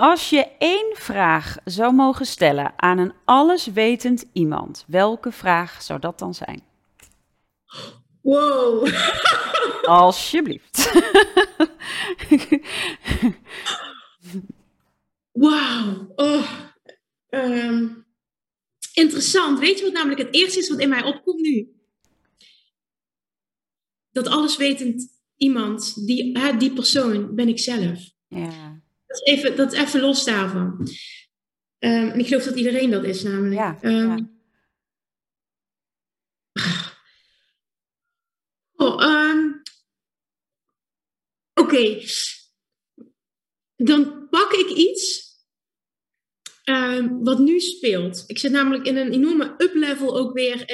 [0.00, 6.18] Als je één vraag zou mogen stellen aan een alleswetend iemand, welke vraag zou dat
[6.18, 6.62] dan zijn?
[8.20, 8.88] Wow.
[9.82, 10.92] Alsjeblieft.
[15.32, 16.12] Wauw.
[16.16, 16.50] Oh.
[17.30, 18.06] Um,
[18.94, 19.58] interessant.
[19.58, 21.68] Weet je wat namelijk het eerste is wat in mij opkomt nu?
[24.10, 28.10] Dat alleswetend iemand, die, die persoon, ben ik zelf.
[28.28, 28.80] Ja.
[29.10, 30.88] Dat is even, dat even los daarvan.
[31.78, 33.54] Um, en ik geloof dat iedereen dat is, namelijk.
[33.54, 34.28] Ja, um, ja.
[38.76, 39.62] Oh, um,
[41.54, 41.74] Oké.
[41.74, 42.06] Okay.
[43.76, 45.28] Dan pak ik iets
[47.20, 48.24] wat nu speelt.
[48.26, 50.70] Ik zit namelijk in een enorme up-level ook weer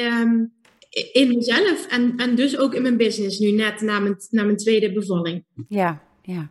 [1.13, 1.87] in mezelf.
[1.87, 5.45] En, en dus ook in mijn business nu, net na mijn, na mijn tweede bevalling.
[5.69, 6.51] Ja, ja.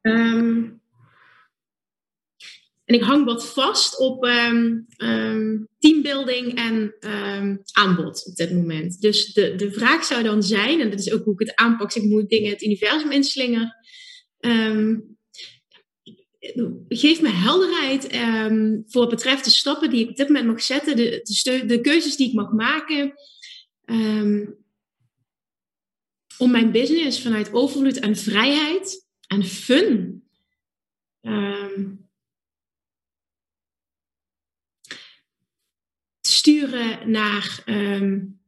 [0.00, 0.82] Um,
[2.84, 9.00] en ik hang wat vast op um, um, teambuilding en um, aanbod op dit moment.
[9.00, 11.94] Dus de, de vraag zou dan zijn, en dat is ook hoe ik het aanpak,
[11.94, 13.76] ik moet dingen het universum inslingen.
[16.88, 18.06] geef me helderheid
[18.86, 21.80] voor wat betreft de stappen die ik op dit moment mag zetten, de, de, de
[21.80, 23.14] keuzes die ik mag maken.
[26.38, 30.22] om mijn business vanuit overvloed en vrijheid en fun
[36.44, 38.40] sturen naar um,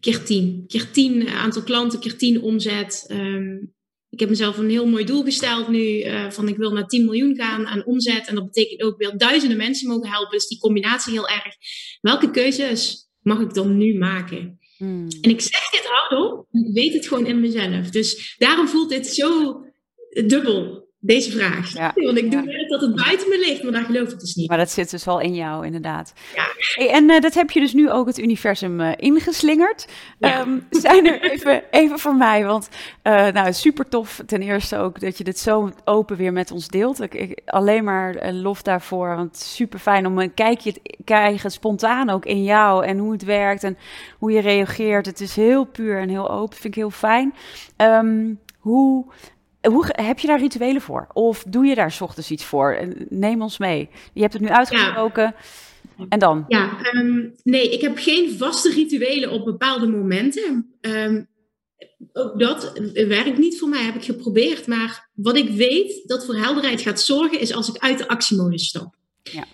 [0.00, 0.64] keer 10.
[0.66, 3.06] Keer 10 aantal klanten, keer 10 omzet.
[3.10, 3.74] Um,
[4.10, 6.04] ik heb mezelf een heel mooi doel gesteld nu.
[6.04, 8.28] Uh, van ik wil naar 10 miljoen gaan aan omzet.
[8.28, 10.30] En dat betekent ook weer duizenden mensen mogen helpen.
[10.30, 11.54] Dus die combinatie heel erg.
[12.00, 14.58] Welke keuzes mag ik dan nu maken?
[14.76, 15.08] Hmm.
[15.20, 16.46] En ik zeg dit hardop.
[16.50, 17.90] Ik weet het gewoon in mezelf.
[17.90, 19.60] Dus daarom voelt dit zo
[20.26, 21.72] dubbel deze vraag.
[21.72, 21.92] Ja.
[22.06, 24.48] Want ik doe net dat het buiten me ligt, maar daar geloof ik dus niet.
[24.48, 26.12] Maar dat zit dus wel in jou, inderdaad.
[26.34, 26.46] Ja.
[26.74, 29.86] Hey, en uh, dat heb je dus nu ook het universum uh, ingeslingerd.
[30.18, 30.40] Ja.
[30.40, 32.68] Um, zijn er even, even voor mij, want
[33.02, 36.68] uh, nou, super tof ten eerste ook dat je dit zo open weer met ons
[36.68, 37.00] deelt.
[37.00, 42.10] Ik, ik alleen maar lof daarvoor, want super fijn om een kijkje te krijgen, spontaan
[42.10, 43.76] ook in jou en hoe het werkt en
[44.18, 45.06] hoe je reageert.
[45.06, 47.34] Het is heel puur en heel open, vind ik heel fijn.
[47.76, 49.04] Um, hoe
[49.70, 51.08] hoe, heb je daar rituelen voor?
[51.12, 52.88] Of doe je daar s ochtends iets voor?
[53.08, 53.88] Neem ons mee.
[54.12, 55.34] Je hebt het nu uitgesproken.
[56.08, 56.44] En dan?
[56.48, 60.76] Ja, um, nee, ik heb geen vaste rituelen op bepaalde momenten.
[60.80, 61.28] Um,
[62.12, 64.66] ook dat werkt niet voor mij, heb ik geprobeerd.
[64.66, 68.68] Maar wat ik weet dat voor helderheid gaat zorgen, is als ik uit de actiemodus
[68.68, 68.94] stap.
[69.22, 69.46] Ja.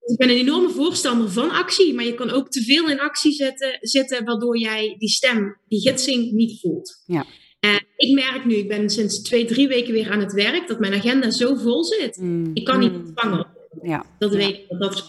[0.00, 3.00] Dus ik ben een enorme voorstander van actie, maar je kan ook te veel in
[3.00, 7.02] actie zetten, zitten, waardoor jij die stem, die gidsing, niet voelt.
[7.06, 7.26] Ja.
[7.60, 10.78] En ik merk nu, ik ben sinds twee, drie weken weer aan het werk, dat
[10.78, 12.16] mijn agenda zo vol zit.
[12.16, 12.50] Mm.
[12.54, 12.98] Ik kan niet mm.
[12.98, 13.46] ontvangen.
[13.82, 14.06] Ja.
[14.18, 14.78] Dat weet ik.
[14.78, 15.04] Dat is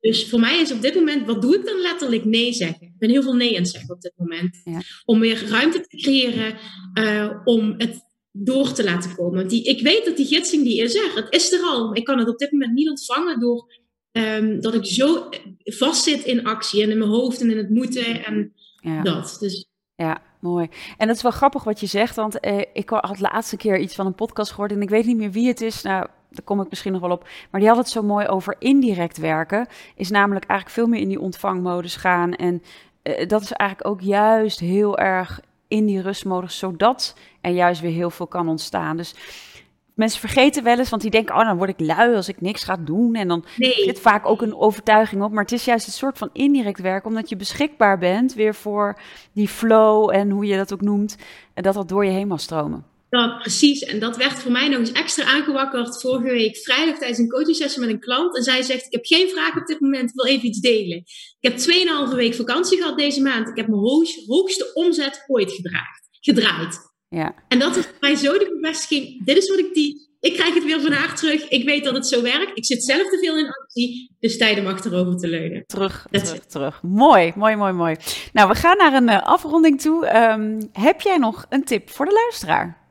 [0.00, 2.24] dus voor mij is op dit moment, wat doe ik dan letterlijk?
[2.24, 2.86] Nee zeggen.
[2.86, 4.60] Ik ben heel veel nee aan het zeggen op dit moment.
[4.64, 4.80] Ja.
[5.04, 6.54] Om weer ruimte te creëren
[6.94, 9.48] uh, om het door te laten komen.
[9.48, 11.12] Die, ik weet dat die gidsing die is er.
[11.14, 11.96] Het is er al.
[11.96, 13.72] Ik kan het op dit moment niet ontvangen door
[14.12, 15.28] um, dat ik zo
[15.64, 19.02] vastzit in actie en in mijn hoofd en in het moeten en ja.
[19.02, 19.36] dat.
[19.40, 20.68] Dus ja, mooi.
[20.96, 23.94] En dat is wel grappig wat je zegt, want eh, ik had laatste keer iets
[23.94, 25.82] van een podcast gehoord en ik weet niet meer wie het is.
[25.82, 27.28] Nou, daar kom ik misschien nog wel op.
[27.50, 29.66] Maar die had het zo mooi over indirect werken.
[29.94, 32.34] Is namelijk eigenlijk veel meer in die ontvangmodus gaan.
[32.34, 32.62] En
[33.02, 37.92] eh, dat is eigenlijk ook juist heel erg in die rustmodus, zodat er juist weer
[37.92, 38.96] heel veel kan ontstaan.
[38.96, 39.14] Dus
[39.96, 42.64] mensen vergeten wel eens, want die denken, oh, dan word ik lui als ik niks
[42.64, 43.14] ga doen.
[43.14, 43.72] En dan nee.
[43.72, 45.32] zit vaak ook een overtuiging op.
[45.32, 48.98] Maar het is juist een soort van indirect werk, omdat je beschikbaar bent weer voor
[49.32, 51.16] die flow en hoe je dat ook noemt.
[51.54, 52.84] En dat dat door je heen mag stromen.
[53.10, 53.82] Ja, precies.
[53.82, 57.56] En dat werd voor mij nog eens extra aangewakkerd vorige week vrijdag tijdens een coaching
[57.56, 58.36] sessie met een klant.
[58.36, 60.96] En zij zegt, ik heb geen vraag op dit moment, ik wil even iets delen.
[61.40, 61.58] Ik heb
[62.10, 63.48] 2,5 week vakantie gehad deze maand.
[63.48, 63.80] Ik heb mijn
[64.26, 66.08] hoogste omzet ooit gedraaid.
[66.20, 66.78] gedraaid.
[67.16, 67.34] Ja.
[67.48, 69.24] En dat is voor mij zo de bevestiging.
[69.24, 70.14] Dit is wat ik die.
[70.20, 71.48] Ik krijg het weer van haar terug.
[71.48, 72.58] Ik weet dat het zo werkt.
[72.58, 74.16] Ik zit zelf te veel in actie.
[74.20, 75.66] Dus tijd om achterover te leunen.
[75.66, 76.82] Terug, terug, terug.
[76.82, 77.96] Mooi, mooi, mooi, mooi.
[78.32, 80.16] Nou, we gaan naar een uh, afronding toe.
[80.16, 82.84] Um, heb jij nog een tip voor de luisteraar?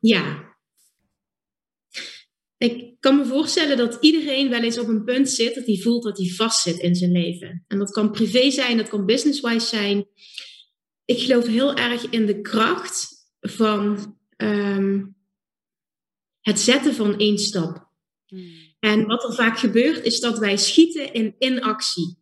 [0.00, 0.51] Ja.
[2.62, 6.02] Ik kan me voorstellen dat iedereen wel eens op een punt zit dat hij voelt
[6.02, 7.64] dat hij vastzit in zijn leven.
[7.68, 10.06] En dat kan privé zijn, dat kan business-wise zijn.
[11.04, 13.08] Ik geloof heel erg in de kracht
[13.40, 15.04] van ehm,
[16.40, 17.88] het zetten van één stap.
[18.26, 18.50] Hmm.
[18.78, 22.18] En wat er vaak gebeurt, is dat wij schieten in inactie.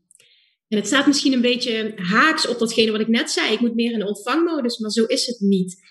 [0.69, 3.53] En het staat misschien een beetje haaks op datgene wat ik net zei.
[3.53, 5.89] Ik moet meer in de ontvangmodus, maar zo is het niet.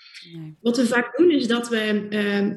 [0.62, 2.08] Wat we vaak doen is dat we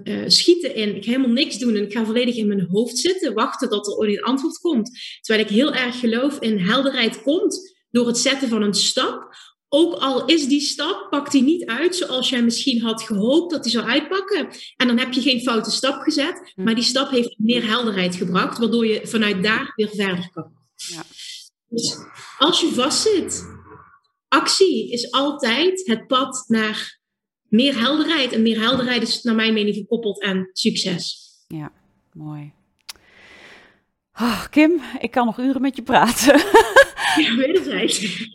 [0.04, 2.98] uh, schieten in, ik ga helemaal niks doen en ik ga volledig in mijn hoofd
[2.98, 4.90] zitten, wachten tot er ooit een antwoord komt.
[5.20, 9.34] Terwijl ik heel erg geloof in helderheid komt door het zetten van een stap.
[9.68, 13.62] Ook al is die stap, pakt die niet uit zoals jij misschien had gehoopt dat
[13.62, 14.48] die zou uitpakken.
[14.76, 18.58] En dan heb je geen foute stap gezet, maar die stap heeft meer helderheid gebracht,
[18.58, 20.52] waardoor je vanuit daar weer verder kan.
[20.76, 21.02] Ja.
[21.68, 21.96] Dus
[22.38, 23.44] als je vastzit,
[24.28, 27.00] actie is altijd het pad naar
[27.52, 28.32] meer helderheid.
[28.32, 31.16] En meer helderheid is naar mijn mening gekoppeld aan succes.
[31.46, 31.72] Ja,
[32.12, 32.52] mooi.
[34.20, 36.40] Oh, Kim, ik kan nog uren met je praten.
[37.16, 38.28] Ja, wederzijds.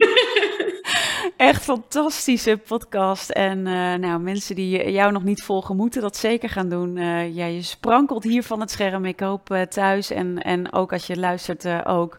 [1.38, 3.30] Echt fantastische podcast.
[3.30, 6.98] En uh, nou, mensen die jou nog niet volgen, moeten dat zeker gaan doen.
[6.98, 9.06] Uh, ja, je sprankelt hier van het scherm.
[9.06, 12.18] Ik hoop uh, thuis en, en ook als je luistert ook.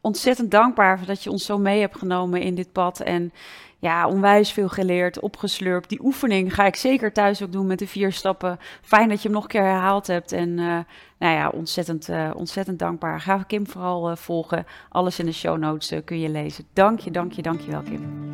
[0.00, 3.00] Ontzettend dankbaar dat je ons zo mee hebt genomen in dit pad.
[3.00, 3.32] En
[3.78, 5.88] ja, onwijs veel geleerd, opgeslurpt.
[5.88, 8.58] Die oefening ga ik zeker thuis ook doen met de vier stappen.
[8.82, 10.32] Fijn dat je hem nog een keer herhaald hebt.
[10.32, 10.78] En uh,
[11.18, 13.20] nou ja, ontzettend, uh, ontzettend dankbaar.
[13.20, 14.66] Ga Kim vooral uh, volgen.
[14.88, 16.64] Alles in de show notes kun je lezen.
[16.72, 18.32] Dank je, dank je, dank je wel, Kim.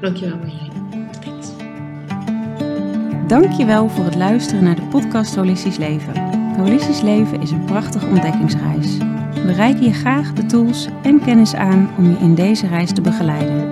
[0.00, 0.82] Dank je wel, Marjolein.
[3.26, 6.30] Dank je wel voor het luisteren naar de podcast Holistisch Leven.
[6.56, 8.96] Holistisch Leven is een prachtige ontdekkingsreis.
[9.32, 13.00] We reiken je graag de tools en kennis aan om je in deze reis te
[13.00, 13.71] begeleiden.